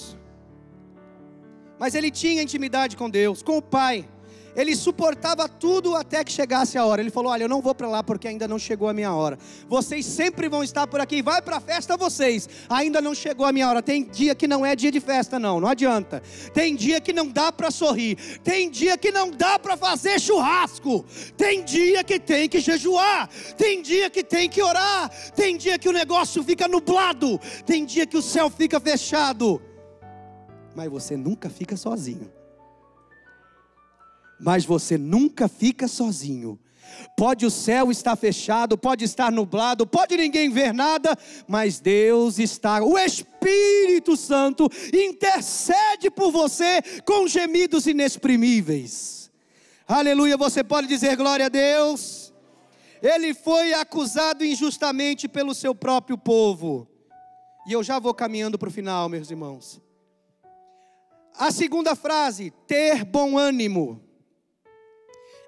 mas 1.83 1.97
ele 1.97 2.13
tinha 2.13 2.41
intimidade 2.41 2.97
com 2.97 3.11
Deus, 3.11 3.43
com 3.43 3.57
o 3.57 3.61
Pai. 3.61 4.09
Ele 4.55 4.77
suportava 4.77 5.49
tudo 5.49 5.97
até 5.97 6.23
que 6.23 6.31
chegasse 6.31 6.79
a 6.79 6.85
hora. 6.85 7.03
Ele 7.03 7.11
falou: 7.11 7.33
Olha, 7.33 7.43
eu 7.43 7.49
não 7.49 7.61
vou 7.61 7.75
para 7.75 7.89
lá 7.89 8.05
porque 8.05 8.29
ainda 8.29 8.47
não 8.47 8.57
chegou 8.57 8.89
a 8.89 8.93
minha 8.93 9.13
hora. 9.13 9.37
Vocês 9.69 10.07
sempre 10.07 10.49
vão 10.49 10.63
estar 10.63 10.87
por 10.87 11.01
aqui. 11.01 11.21
Vai 11.21 11.43
para 11.43 11.57
a 11.57 11.61
festa 11.61 11.97
vocês. 11.97 12.49
Ainda 12.69 13.01
não 13.01 13.17
chegou 13.17 13.45
a 13.45 13.51
minha 13.51 13.69
hora. 13.69 13.83
Tem 13.83 14.05
dia 14.05 14.33
que 14.33 14.47
não 14.47 14.65
é 14.65 14.77
dia 14.77 14.93
de 14.93 15.01
festa, 15.01 15.41
não. 15.41 15.59
Não 15.59 15.67
adianta. 15.67 16.23
Tem 16.55 16.77
dia 16.77 17.01
que 17.01 17.13
não 17.13 17.27
dá 17.27 17.51
para 17.51 17.69
sorrir. 17.73 18.17
Tem 18.45 18.71
dia 18.71 18.97
que 18.97 19.11
não 19.11 19.29
dá 19.33 19.59
para 19.59 19.77
fazer 19.77 20.21
churrasco. 20.21 21.05
Tem 21.37 21.65
dia 21.65 22.05
que 22.05 22.21
tem 22.21 22.49
que 22.49 22.61
jejuar. 22.61 23.29
Tem 23.57 23.83
dia 23.83 24.09
que 24.09 24.23
tem 24.23 24.49
que 24.49 24.63
orar. 24.63 25.11
Tem 25.35 25.57
dia 25.57 25.77
que 25.81 25.89
o 25.89 25.93
negócio 25.93 26.45
fica 26.45 26.69
nublado. 26.69 27.41
Tem 27.67 27.85
dia 27.85 28.07
que 28.07 28.17
o 28.17 28.23
céu 28.23 28.49
fica 28.49 28.79
fechado 28.79 29.61
mas 30.75 30.91
você 30.91 31.17
nunca 31.17 31.49
fica 31.49 31.77
sozinho. 31.77 32.31
Mas 34.41 34.65
você 34.65 34.99
nunca 34.99 35.49
fica 35.49 35.87
sozinho. 35.87 36.59
Pode 37.17 37.47
o 37.47 37.51
céu 37.51 37.91
estar 37.91 38.17
fechado, 38.17 38.77
pode 38.77 39.05
estar 39.05 39.31
nublado, 39.31 39.87
pode 39.87 40.17
ninguém 40.17 40.51
ver 40.51 40.75
nada, 40.75 41.17
mas 41.47 41.81
Deus 41.81 42.39
está, 42.39 42.83
o 42.83 42.99
Espírito 42.99 44.17
Santo 44.17 44.69
intercede 44.93 46.11
por 46.11 46.31
você 46.31 46.83
com 47.05 47.27
gemidos 47.27 47.87
inexprimíveis. 47.87 49.31
Aleluia, 49.87 50.37
você 50.37 50.63
pode 50.65 50.87
dizer 50.87 51.17
glória 51.17 51.47
a 51.47 51.49
Deus. 51.49 52.33
Ele 53.03 53.35
foi 53.35 53.75
acusado 53.75 54.45
injustamente 54.45 55.29
pelo 55.29 55.55
seu 55.55 55.75
próprio 55.75 56.17
povo. 56.17 56.89
E 57.67 57.73
eu 57.73 57.83
já 57.83 57.99
vou 57.99 58.15
caminhando 58.15 58.59
para 58.59 58.69
o 58.69 58.73
final, 58.73 59.09
meus 59.09 59.31
irmãos. 59.31 59.81
A 61.35 61.51
segunda 61.51 61.97
frase, 61.97 62.51
ter 62.67 63.05
bom 63.05 63.39
ânimo. 63.39 64.03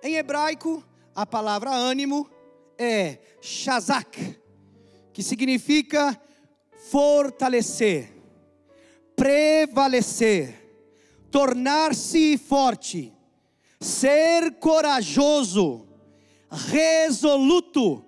Em 0.03 0.17
hebraico, 0.17 0.83
a 1.15 1.27
palavra 1.27 1.71
ânimo 1.71 2.29
é 2.79 3.19
shazak, 3.41 4.41
que 5.13 5.23
significa 5.23 6.19
fortalecer, 6.91 8.13
prevalecer, 9.15 10.55
tornar-se 11.31 12.39
forte, 12.39 13.13
ser 13.79 14.59
corajoso, 14.59 15.87
resoluto, 16.51 18.03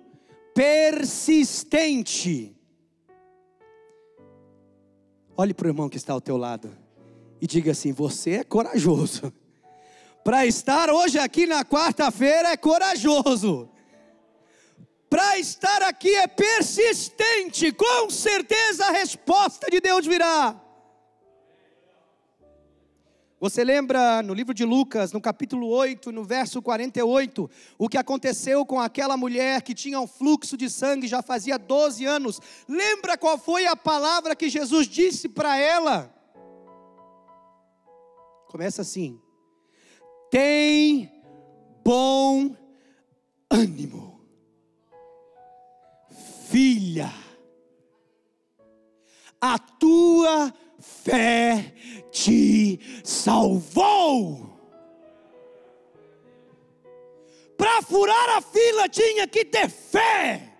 persistente. 0.53 2.55
Olhe 5.35 5.53
para 5.53 5.67
o 5.67 5.69
irmão 5.69 5.87
que 5.87 5.97
está 5.97 6.13
ao 6.13 6.21
teu 6.21 6.35
lado 6.35 6.86
e 7.41 7.47
diga 7.47 7.71
assim: 7.71 7.91
Você 7.91 8.31
é 8.31 8.43
corajoso. 8.43 9.33
Para 10.23 10.45
estar 10.45 10.89
hoje 10.89 11.17
aqui 11.17 11.47
na 11.47 11.63
quarta-feira 11.63 12.49
é 12.49 12.57
corajoso. 12.57 13.69
Para 15.09 15.39
estar 15.39 15.81
aqui 15.83 16.13
é 16.13 16.27
persistente. 16.27 17.71
Com 17.71 18.09
certeza 18.09 18.87
a 18.87 18.91
resposta 18.91 19.67
de 19.71 19.79
Deus 19.79 20.05
virá. 20.05 20.61
Você 23.39 23.63
lembra 23.63 24.23
no 24.23 24.33
livro 24.33 24.51
de 24.51 24.65
Lucas, 24.65 25.11
no 25.11 25.21
capítulo 25.21 25.67
8, 25.67 26.11
no 26.11 26.23
verso 26.23 26.59
48, 26.59 27.47
o 27.77 27.87
que 27.87 27.95
aconteceu 27.95 28.65
com 28.65 28.79
aquela 28.79 29.15
mulher 29.15 29.61
que 29.61 29.75
tinha 29.75 29.99
um 29.99 30.07
fluxo 30.07 30.57
de 30.57 30.67
sangue 30.67 31.07
já 31.07 31.21
fazia 31.21 31.59
12 31.59 32.03
anos? 32.03 32.41
Lembra 32.67 33.15
qual 33.15 33.37
foi 33.37 33.67
a 33.67 33.75
palavra 33.75 34.35
que 34.35 34.49
Jesus 34.49 34.87
disse 34.87 35.29
para 35.29 35.55
ela? 35.55 36.16
Começa 38.47 38.81
assim: 38.81 39.21
Tem 40.31 41.11
bom 41.83 42.55
ânimo, 43.49 44.21
filha, 46.49 47.11
a 49.39 49.59
tua 49.59 50.53
fé 50.79 51.73
te 52.11 52.79
salvou. 53.03 54.47
Para 57.57 57.81
furar 57.81 58.37
a 58.37 58.41
fila 58.41 58.87
tinha 58.87 59.27
que 59.27 59.43
ter 59.43 59.69
fé. 59.69 60.56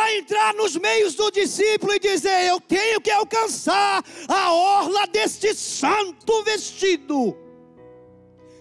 Para 0.00 0.16
entrar 0.16 0.54
nos 0.54 0.76
meios 0.76 1.14
do 1.14 1.30
discípulo 1.30 1.92
e 1.92 1.98
dizer: 1.98 2.46
Eu 2.48 2.58
tenho 2.58 3.02
que 3.02 3.10
alcançar 3.10 4.02
a 4.26 4.50
orla 4.50 5.06
deste 5.06 5.54
santo 5.54 6.42
vestido 6.42 7.36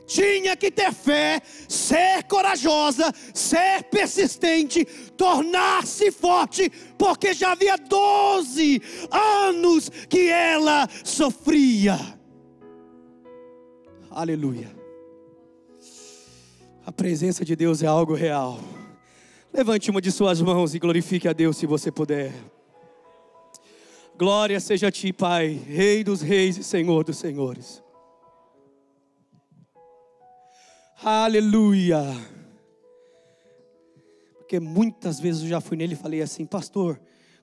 tinha 0.06 0.58
que 0.58 0.71
ter 0.71 0.91
fé, 0.91 1.39
ser 1.67 2.23
corajosa, 2.23 3.13
ser 3.32 3.84
persistente, 3.84 4.84
tornar-se 5.15 6.12
forte, 6.12 6.67
porque 6.97 7.32
já 7.32 7.52
havia 7.52 7.78
12 7.78 8.82
anos 9.47 9.88
que 10.10 10.28
ela 10.28 10.89
sofria. 11.06 11.97
Aleluia. 14.10 14.75
A 16.84 16.91
presença 16.91 17.45
de 17.45 17.56
Deus 17.56 17.84
é 17.84 17.88
algo 17.88 18.15
real. 18.15 18.60
Levante 19.52 19.90
uma 19.90 20.00
de 20.00 20.12
suas 20.12 20.42
mãos 20.42 20.76
e 20.76 20.80
glorifique 20.80 21.28
a 21.28 21.34
Deus 21.34 21.58
se 21.58 21.66
você 21.66 21.92
puder. 21.92 22.32
Glória 24.18 24.60
seja 24.60 24.90
a 24.90 24.92
ti, 24.92 25.12
Pai, 25.12 25.48
Rei 25.48 26.04
dos 26.04 26.22
reis 26.22 26.58
e 26.58 26.64
Senhor 26.64 27.04
dos 27.04 27.18
senhores. 27.18 27.82
Aleluia. 31.02 32.04
Porque 34.38 34.60
muitas 34.60 35.20
vezes 35.20 35.44
eu 35.44 35.48
já 35.48 35.62
fui 35.62 35.78
nele 35.78 35.94
e 35.94 35.98
falei 35.98 36.22
assim, 36.22 36.46
pastor, 36.46 37.00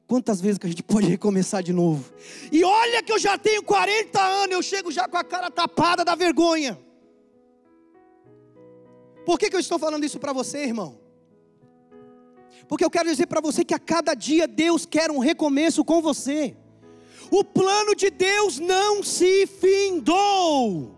quantas 0.07 0.41
vezes 0.41 0.59
que 0.59 0.67
a 0.67 0.69
gente 0.69 0.83
pode 0.83 1.07
recomeçar 1.09 1.63
de 1.63 1.73
novo? 1.73 2.13
E 2.53 2.63
olha 2.63 3.03
que 3.03 3.13
eu 3.13 3.19
já 3.19 3.39
tenho 3.39 3.63
40 3.63 4.21
anos, 4.21 4.53
eu 4.53 4.63
chego 4.63 4.93
já 4.93 5.09
com 5.09 5.17
a 5.17 5.25
cara 5.25 5.51
tapada 5.51 6.05
da 6.05 6.15
vergonha. 6.15 6.79
Por 9.25 9.39
que, 9.39 9.49
que 9.51 9.57
eu 9.57 9.61
estou 9.61 9.79
falando 9.79 10.05
isso 10.05 10.21
para 10.21 10.33
você, 10.33 10.59
irmão? 10.59 11.06
Porque 12.69 12.85
eu 12.85 12.91
quero 12.91 13.09
dizer 13.09 13.27
para 13.27 13.41
você 13.41 13.65
que 13.65 13.75
a 13.75 13.79
cada 13.79 14.15
dia 14.15 14.47
Deus 14.47 14.85
quer 14.85 15.11
um 15.11 15.19
recomeço 15.19 15.85
com 15.85 16.03
você. 16.03 16.57
O 17.31 17.45
plano 17.45 17.95
de 17.95 18.11
Deus 18.11 18.59
não 18.59 19.03
se 19.03 19.47
findou. 19.47 20.95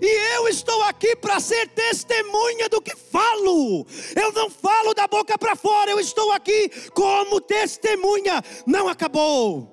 E 0.00 0.36
eu 0.36 0.48
estou 0.48 0.82
aqui 0.84 1.14
para 1.16 1.38
ser 1.40 1.68
testemunha 1.68 2.68
do 2.68 2.80
que 2.80 2.96
falo. 2.96 3.86
Eu 4.16 4.32
não 4.32 4.48
falo 4.48 4.94
da 4.94 5.06
boca 5.06 5.36
para 5.36 5.54
fora, 5.54 5.90
eu 5.90 6.00
estou 6.00 6.32
aqui 6.32 6.70
como 6.90 7.40
testemunha. 7.40 8.42
Não 8.66 8.88
acabou. 8.88 9.70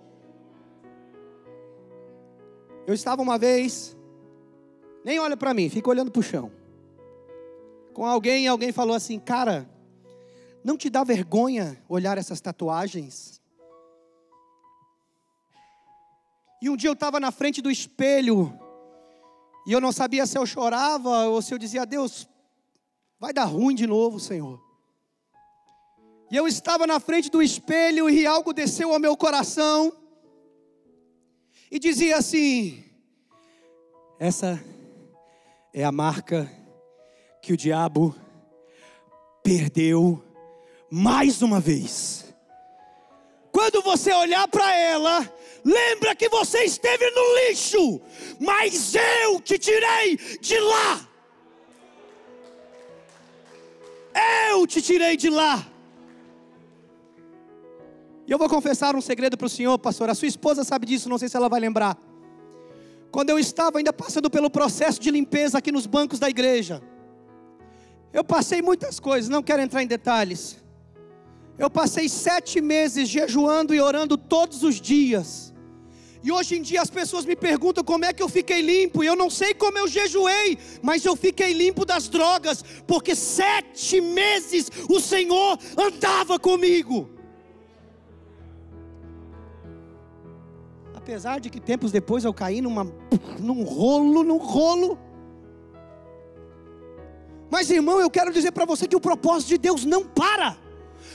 Eu 2.85 2.93
estava 2.93 3.21
uma 3.21 3.37
vez, 3.37 3.95
nem 5.05 5.19
olha 5.19 5.37
para 5.37 5.53
mim, 5.53 5.69
fica 5.69 5.89
olhando 5.89 6.11
para 6.11 6.19
o 6.19 6.23
chão. 6.23 6.51
Com 7.93 8.05
alguém, 8.05 8.47
alguém 8.47 8.71
falou 8.71 8.95
assim: 8.95 9.19
Cara, 9.19 9.69
não 10.63 10.77
te 10.77 10.89
dá 10.89 11.03
vergonha 11.03 11.81
olhar 11.87 12.17
essas 12.17 12.41
tatuagens? 12.41 13.41
E 16.61 16.69
um 16.69 16.75
dia 16.75 16.89
eu 16.89 16.93
estava 16.93 17.19
na 17.19 17.31
frente 17.31 17.61
do 17.61 17.71
espelho, 17.71 18.53
e 19.65 19.71
eu 19.71 19.79
não 19.79 19.91
sabia 19.91 20.25
se 20.25 20.37
eu 20.37 20.45
chorava 20.45 21.27
ou 21.27 21.41
se 21.41 21.53
eu 21.53 21.57
dizia, 21.57 21.85
Deus, 21.85 22.27
vai 23.19 23.31
dar 23.31 23.45
ruim 23.45 23.75
de 23.75 23.87
novo, 23.87 24.19
Senhor. 24.19 24.59
E 26.31 26.35
eu 26.35 26.47
estava 26.47 26.85
na 26.85 26.99
frente 26.99 27.29
do 27.29 27.41
espelho 27.41 28.09
e 28.09 28.25
algo 28.25 28.53
desceu 28.53 28.93
ao 28.93 28.99
meu 28.99 29.17
coração 29.17 29.91
e 31.71 31.79
dizia 31.79 32.17
assim: 32.17 32.83
essa 34.19 34.63
é 35.73 35.83
a 35.83 35.91
marca 35.91 36.51
que 37.41 37.53
o 37.53 37.57
diabo 37.57 38.15
perdeu 39.43 40.23
mais 40.89 41.41
uma 41.41 41.59
vez. 41.59 42.25
Quando 43.51 43.81
você 43.81 44.13
olhar 44.13 44.47
para 44.47 44.75
ela, 44.75 45.27
Lembra 45.63 46.15
que 46.15 46.29
você 46.29 46.63
esteve 46.63 47.09
no 47.11 47.35
lixo, 47.35 48.01
mas 48.39 48.95
eu 48.95 49.41
te 49.41 49.57
tirei 49.57 50.17
de 50.39 50.59
lá. 50.59 51.07
Eu 54.51 54.65
te 54.65 54.81
tirei 54.81 55.17
de 55.17 55.29
lá. 55.29 55.65
E 58.25 58.31
eu 58.31 58.37
vou 58.37 58.47
confessar 58.47 58.95
um 58.95 59.01
segredo 59.01 59.37
para 59.37 59.47
o 59.47 59.49
senhor, 59.49 59.77
pastor. 59.79 60.09
A 60.09 60.15
sua 60.15 60.27
esposa 60.27 60.63
sabe 60.63 60.85
disso, 60.85 61.09
não 61.09 61.17
sei 61.17 61.27
se 61.27 61.35
ela 61.35 61.49
vai 61.49 61.59
lembrar. 61.59 61.97
Quando 63.11 63.31
eu 63.31 63.39
estava 63.39 63.79
ainda 63.79 63.91
passando 63.91 64.29
pelo 64.29 64.49
processo 64.49 64.99
de 64.99 65.09
limpeza 65.09 65.57
aqui 65.57 65.71
nos 65.71 65.87
bancos 65.87 66.19
da 66.19 66.29
igreja, 66.29 66.81
eu 68.13 68.23
passei 68.23 68.61
muitas 68.61 68.99
coisas, 68.99 69.29
não 69.29 69.41
quero 69.41 69.61
entrar 69.61 69.83
em 69.83 69.87
detalhes. 69.87 70.57
Eu 71.59 71.69
passei 71.69 72.07
sete 72.07 72.61
meses 72.61 73.09
jejuando 73.09 73.75
e 73.75 73.81
orando 73.81 74.17
todos 74.17 74.63
os 74.63 74.79
dias. 74.79 75.53
E 76.23 76.31
hoje 76.31 76.57
em 76.57 76.61
dia 76.61 76.81
as 76.81 76.89
pessoas 76.89 77.25
me 77.25 77.35
perguntam 77.35 77.83
como 77.83 78.05
é 78.05 78.13
que 78.13 78.23
eu 78.23 78.29
fiquei 78.29 78.61
limpo. 78.61 79.03
E 79.03 79.07
eu 79.07 79.15
não 79.15 79.29
sei 79.29 79.53
como 79.53 79.77
eu 79.77 79.85
jejuei, 79.85 80.57
mas 80.81 81.03
eu 81.03 81.17
fiquei 81.17 81.51
limpo 81.51 81.83
das 81.83 82.07
drogas, 82.07 82.63
porque 82.87 83.13
sete 83.13 83.99
meses 83.99 84.71
o 84.89 85.01
Senhor 85.01 85.59
andava 85.77 86.39
comigo. 86.39 87.09
Apesar 90.93 91.41
de 91.41 91.49
que 91.49 91.59
tempos 91.59 91.91
depois 91.91 92.23
eu 92.23 92.33
caí 92.33 92.61
numa, 92.61 92.85
num 93.37 93.63
rolo, 93.63 94.23
num 94.23 94.37
rolo. 94.37 94.97
Mas 97.49 97.69
irmão, 97.69 97.99
eu 97.99 98.09
quero 98.09 98.31
dizer 98.31 98.51
para 98.51 98.63
você 98.63 98.87
que 98.87 98.95
o 98.95 99.01
propósito 99.01 99.49
de 99.49 99.57
Deus 99.57 99.83
não 99.83 100.05
para. 100.05 100.68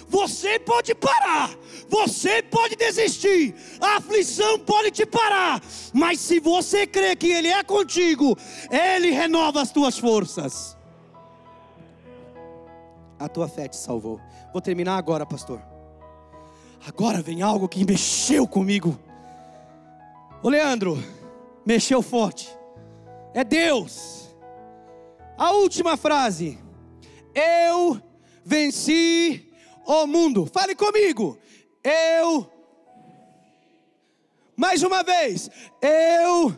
Você 0.08 0.58
pode 0.58 0.94
parar, 0.94 1.50
você 1.88 2.42
pode 2.42 2.76
desistir, 2.76 3.54
a 3.80 3.96
aflição 3.96 4.58
pode 4.58 4.90
te 4.90 5.06
parar, 5.06 5.62
mas 5.92 6.20
se 6.20 6.38
você 6.38 6.86
crê 6.86 7.16
que 7.16 7.28
Ele 7.28 7.48
é 7.48 7.62
contigo, 7.64 8.36
Ele 8.70 9.10
renova 9.10 9.62
as 9.62 9.70
tuas 9.70 9.98
forças. 9.98 10.76
A 13.18 13.28
tua 13.28 13.48
fé 13.48 13.68
te 13.68 13.76
salvou. 13.76 14.20
Vou 14.52 14.60
terminar 14.60 14.96
agora, 14.96 15.24
pastor. 15.24 15.60
Agora 16.86 17.22
vem 17.22 17.40
algo 17.40 17.68
que 17.68 17.84
mexeu 17.84 18.46
comigo. 18.46 18.98
Ô 20.42 20.48
Leandro, 20.50 21.02
mexeu 21.64 22.02
forte. 22.02 22.54
É 23.32 23.42
Deus. 23.42 24.34
A 25.38 25.52
última 25.52 25.96
frase. 25.96 26.58
Eu 27.34 28.00
venci 28.44 29.50
o 29.86 30.06
mundo. 30.06 30.46
Fale 30.46 30.74
comigo. 30.74 31.38
Eu. 31.82 32.50
Mais 34.56 34.82
uma 34.82 35.02
vez. 35.02 35.50
Eu. 35.80 36.54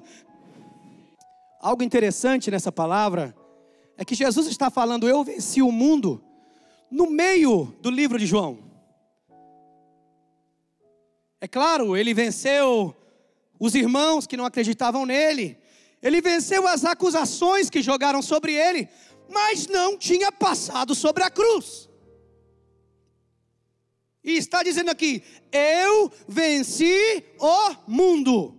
Algo 1.61 1.83
interessante 1.83 2.51
nessa 2.51 2.71
palavra 2.71 3.35
é 3.97 4.05
que 4.05 4.15
Jesus 4.15 4.47
está 4.47 4.71
falando, 4.71 5.09
eu 5.09 5.25
venci 5.25 5.63
o 5.63 5.73
mundo, 5.73 6.23
no 6.91 7.11
meio 7.11 7.75
do 7.81 7.91
livro 7.91 8.19
de 8.19 8.27
João. 8.27 8.59
É 11.41 11.49
claro, 11.49 11.97
ele 11.97 12.13
venceu 12.13 12.95
os 13.59 13.75
irmãos 13.75 14.27
que 14.27 14.37
não 14.37 14.45
acreditavam 14.45 15.07
nele, 15.07 15.59
ele 16.03 16.21
venceu 16.21 16.69
as 16.69 16.85
acusações 16.85 17.71
que 17.71 17.83
jogaram 17.83 18.21
sobre 18.21 18.53
ele, 18.53 18.89
mas 19.29 19.67
não 19.67 19.97
tinha 19.97 20.31
passado 20.31 20.95
sobre 20.95 21.23
a 21.23 21.31
cruz. 21.31 21.89
E 24.27 24.33
está 24.33 24.65
dizendo 24.65 24.91
aqui: 24.91 25.23
Eu 25.53 26.11
venci 26.27 27.25
o 27.39 27.91
mundo. 27.91 28.59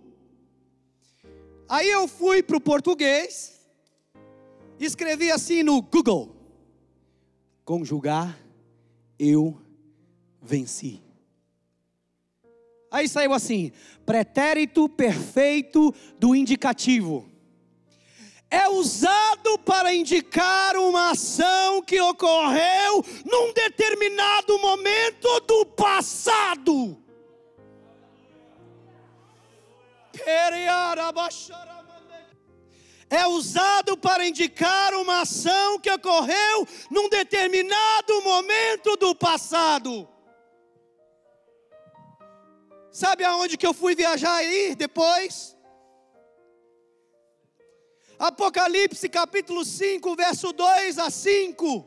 Aí 1.68 1.90
eu 1.90 2.08
fui 2.08 2.42
para 2.42 2.56
o 2.56 2.60
português, 2.60 3.60
escrevi 4.80 5.30
assim 5.30 5.62
no 5.62 5.82
Google: 5.82 6.34
Conjugar, 7.66 8.40
eu 9.18 9.60
venci. 10.40 11.02
Aí 12.90 13.06
saiu 13.06 13.34
assim: 13.34 13.70
pretérito 14.06 14.88
perfeito 14.88 15.94
do 16.18 16.34
indicativo 16.34 17.37
é 18.50 18.68
usado 18.68 19.58
para 19.58 19.92
indicar 19.92 20.76
uma 20.76 21.10
ação 21.10 21.82
que 21.82 22.00
ocorreu 22.00 23.04
num 23.24 23.52
determinado 23.52 24.58
momento 24.58 25.40
do 25.40 25.66
passado. 25.66 27.02
É 33.10 33.26
usado 33.26 33.96
para 33.96 34.26
indicar 34.26 34.94
uma 34.94 35.22
ação 35.22 35.78
que 35.78 35.90
ocorreu 35.90 36.66
num 36.90 37.08
determinado 37.08 38.20
momento 38.22 38.96
do 38.96 39.14
passado. 39.14 40.08
Sabe 42.90 43.24
aonde 43.24 43.56
que 43.56 43.66
eu 43.66 43.72
fui 43.72 43.94
viajar 43.94 44.34
aí 44.34 44.74
depois? 44.74 45.57
Apocalipse 48.18 49.08
capítulo 49.08 49.64
5, 49.64 50.16
verso 50.16 50.52
2 50.52 50.98
a 50.98 51.08
5. 51.08 51.86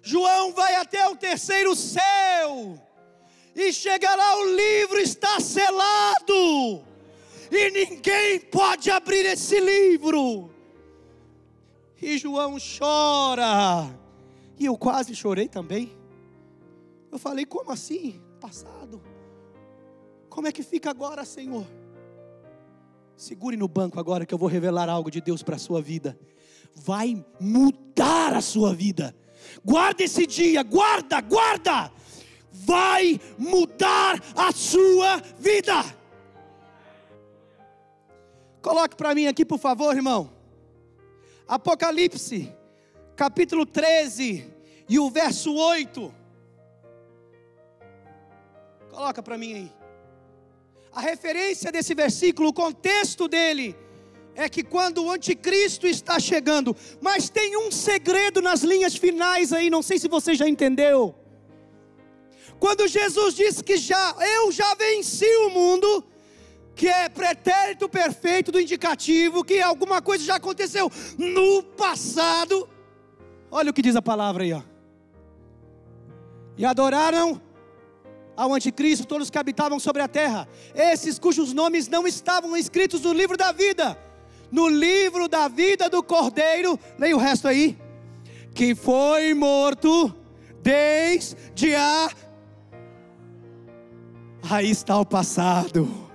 João 0.00 0.52
vai 0.52 0.76
até 0.76 1.08
o 1.08 1.16
terceiro 1.16 1.74
céu, 1.74 2.80
e 3.54 3.72
chegará 3.72 4.36
o 4.36 4.54
livro, 4.54 4.98
está 4.98 5.40
selado, 5.40 6.84
e 7.50 7.70
ninguém 7.72 8.38
pode 8.38 8.88
abrir 8.88 9.26
esse 9.26 9.58
livro. 9.58 10.48
E 12.00 12.16
João 12.18 12.56
chora, 12.58 13.92
e 14.56 14.66
eu 14.66 14.78
quase 14.78 15.12
chorei 15.16 15.48
também. 15.48 15.96
Eu 17.10 17.18
falei, 17.18 17.44
como 17.44 17.72
assim? 17.72 18.20
Passado. 18.40 19.02
Como 20.28 20.46
é 20.46 20.52
que 20.52 20.62
fica 20.62 20.90
agora, 20.90 21.24
Senhor? 21.24 21.66
Segure 23.16 23.56
no 23.56 23.66
banco 23.66 23.98
agora 23.98 24.26
que 24.26 24.34
eu 24.34 24.38
vou 24.38 24.48
revelar 24.48 24.90
algo 24.90 25.10
de 25.10 25.22
Deus 25.22 25.42
para 25.42 25.56
a 25.56 25.58
sua 25.58 25.80
vida. 25.80 26.18
Vai 26.74 27.24
mudar 27.40 28.34
a 28.34 28.42
sua 28.42 28.74
vida. 28.74 29.16
Guarda 29.64 30.02
esse 30.02 30.26
dia, 30.26 30.62
guarda, 30.62 31.20
guarda. 31.22 31.90
Vai 32.52 33.18
mudar 33.38 34.22
a 34.36 34.52
sua 34.52 35.16
vida. 35.38 35.82
Coloque 38.60 38.96
para 38.96 39.14
mim 39.14 39.26
aqui, 39.26 39.44
por 39.44 39.58
favor, 39.58 39.94
irmão. 39.94 40.30
Apocalipse, 41.48 42.52
capítulo 43.14 43.64
13 43.64 44.52
e 44.88 44.98
o 44.98 45.08
verso 45.08 45.54
8. 45.54 46.14
Coloca 48.90 49.22
para 49.22 49.38
mim 49.38 49.54
aí. 49.54 49.85
A 50.96 51.00
referência 51.02 51.70
desse 51.70 51.94
versículo, 51.94 52.48
o 52.48 52.54
contexto 52.54 53.28
dele, 53.28 53.76
é 54.34 54.48
que 54.48 54.62
quando 54.62 55.04
o 55.04 55.10
anticristo 55.10 55.86
está 55.86 56.18
chegando, 56.18 56.74
mas 57.02 57.28
tem 57.28 57.54
um 57.58 57.70
segredo 57.70 58.40
nas 58.40 58.62
linhas 58.62 58.96
finais 58.96 59.52
aí, 59.52 59.68
não 59.68 59.82
sei 59.82 59.98
se 59.98 60.08
você 60.08 60.34
já 60.34 60.48
entendeu. 60.48 61.14
Quando 62.58 62.88
Jesus 62.88 63.34
disse 63.34 63.62
que 63.62 63.76
já 63.76 64.14
eu 64.38 64.50
já 64.50 64.74
venci 64.74 65.28
o 65.44 65.50
mundo, 65.50 66.02
que 66.74 66.88
é 66.88 67.10
pretérito 67.10 67.90
perfeito 67.90 68.50
do 68.50 68.58
indicativo, 68.58 69.44
que 69.44 69.60
alguma 69.60 70.00
coisa 70.00 70.24
já 70.24 70.36
aconteceu 70.36 70.90
no 71.18 71.62
passado. 71.62 72.66
Olha 73.50 73.70
o 73.70 73.74
que 73.74 73.82
diz 73.82 73.96
a 73.96 74.00
palavra 74.00 74.44
aí, 74.44 74.52
ó. 74.54 74.62
E 76.56 76.64
adoraram 76.64 77.38
ao 78.36 78.52
anticristo, 78.52 79.06
todos 79.06 79.30
que 79.30 79.38
habitavam 79.38 79.80
sobre 79.80 80.02
a 80.02 80.08
terra, 80.08 80.48
esses 80.74 81.18
cujos 81.18 81.52
nomes 81.52 81.88
não 81.88 82.06
estavam 82.06 82.56
escritos 82.56 83.00
no 83.00 83.12
livro 83.12 83.36
da 83.36 83.50
vida, 83.50 83.98
no 84.52 84.68
livro 84.68 85.28
da 85.28 85.48
vida 85.48 85.88
do 85.88 86.02
Cordeiro, 86.02 86.78
leia 86.98 87.16
o 87.16 87.18
resto 87.18 87.48
aí, 87.48 87.76
que 88.54 88.74
foi 88.74 89.34
morto 89.34 90.14
desde 90.62 91.74
a. 91.74 92.10
Aí 94.48 94.70
está 94.70 94.98
o 94.98 95.04
passado. 95.04 96.06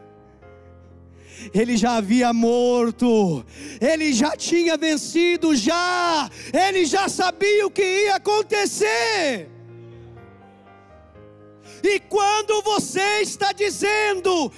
Ele 1.54 1.76
já 1.76 1.96
havia 1.96 2.32
morto, 2.32 3.44
ele 3.80 4.14
já 4.14 4.38
tinha 4.38 4.78
vencido, 4.78 5.56
já, 5.56 6.30
ele 6.54 6.86
já 6.86 7.10
sabia 7.10 7.66
o 7.66 7.72
que 7.72 7.82
ia 7.82 8.16
acontecer. 8.16 9.50
E 11.84 12.00
quando 12.00 12.62
você 12.62 13.22
está 13.22 13.52
dizendo, 13.52 14.52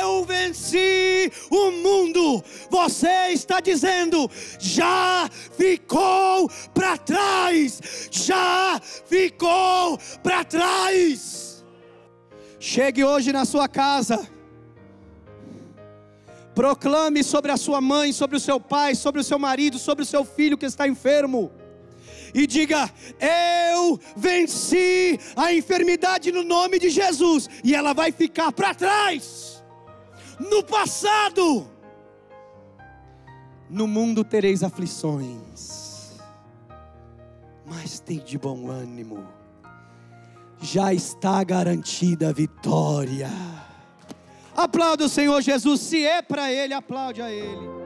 eu 0.00 0.24
venci 0.24 1.30
o 1.50 1.70
mundo, 1.70 2.42
você 2.70 3.28
está 3.32 3.60
dizendo, 3.60 4.30
já 4.58 5.28
ficou 5.56 6.48
para 6.72 6.96
trás, 6.96 8.08
já 8.10 8.80
ficou 9.06 9.98
para 10.22 10.44
trás. 10.44 11.64
Chegue 12.60 13.04
hoje 13.04 13.32
na 13.32 13.44
sua 13.44 13.68
casa, 13.68 14.28
proclame 16.54 17.22
sobre 17.22 17.50
a 17.50 17.56
sua 17.56 17.80
mãe, 17.80 18.12
sobre 18.12 18.36
o 18.36 18.40
seu 18.40 18.60
pai, 18.60 18.94
sobre 18.94 19.20
o 19.20 19.24
seu 19.24 19.38
marido, 19.38 19.78
sobre 19.78 20.02
o 20.02 20.06
seu 20.06 20.24
filho 20.24 20.58
que 20.58 20.66
está 20.66 20.86
enfermo 20.86 21.52
e 22.34 22.46
diga: 22.46 22.90
Eu 23.72 23.98
venci 24.16 25.18
a 25.36 25.52
enfermidade 25.52 26.32
no 26.32 26.42
nome 26.42 26.78
de 26.78 26.90
Jesus, 26.90 27.48
e 27.62 27.74
ela 27.74 27.92
vai 27.92 28.12
ficar 28.12 28.52
para 28.52 28.74
trás. 28.74 29.62
No 30.38 30.62
passado, 30.62 31.68
no 33.68 33.86
mundo 33.86 34.24
tereis 34.24 34.62
aflições, 34.62 36.12
mas 37.66 38.00
tem 38.00 38.18
de 38.18 38.38
bom 38.38 38.70
ânimo, 38.70 39.26
já 40.60 40.94
está 40.94 41.42
garantida 41.42 42.28
a 42.28 42.32
vitória. 42.32 43.30
Aplauda 44.56 45.04
o 45.04 45.08
Senhor 45.08 45.40
Jesus, 45.40 45.80
se 45.80 46.04
é 46.04 46.20
para 46.22 46.52
Ele, 46.52 46.74
aplaude 46.74 47.22
a 47.22 47.30
Ele. 47.30 47.77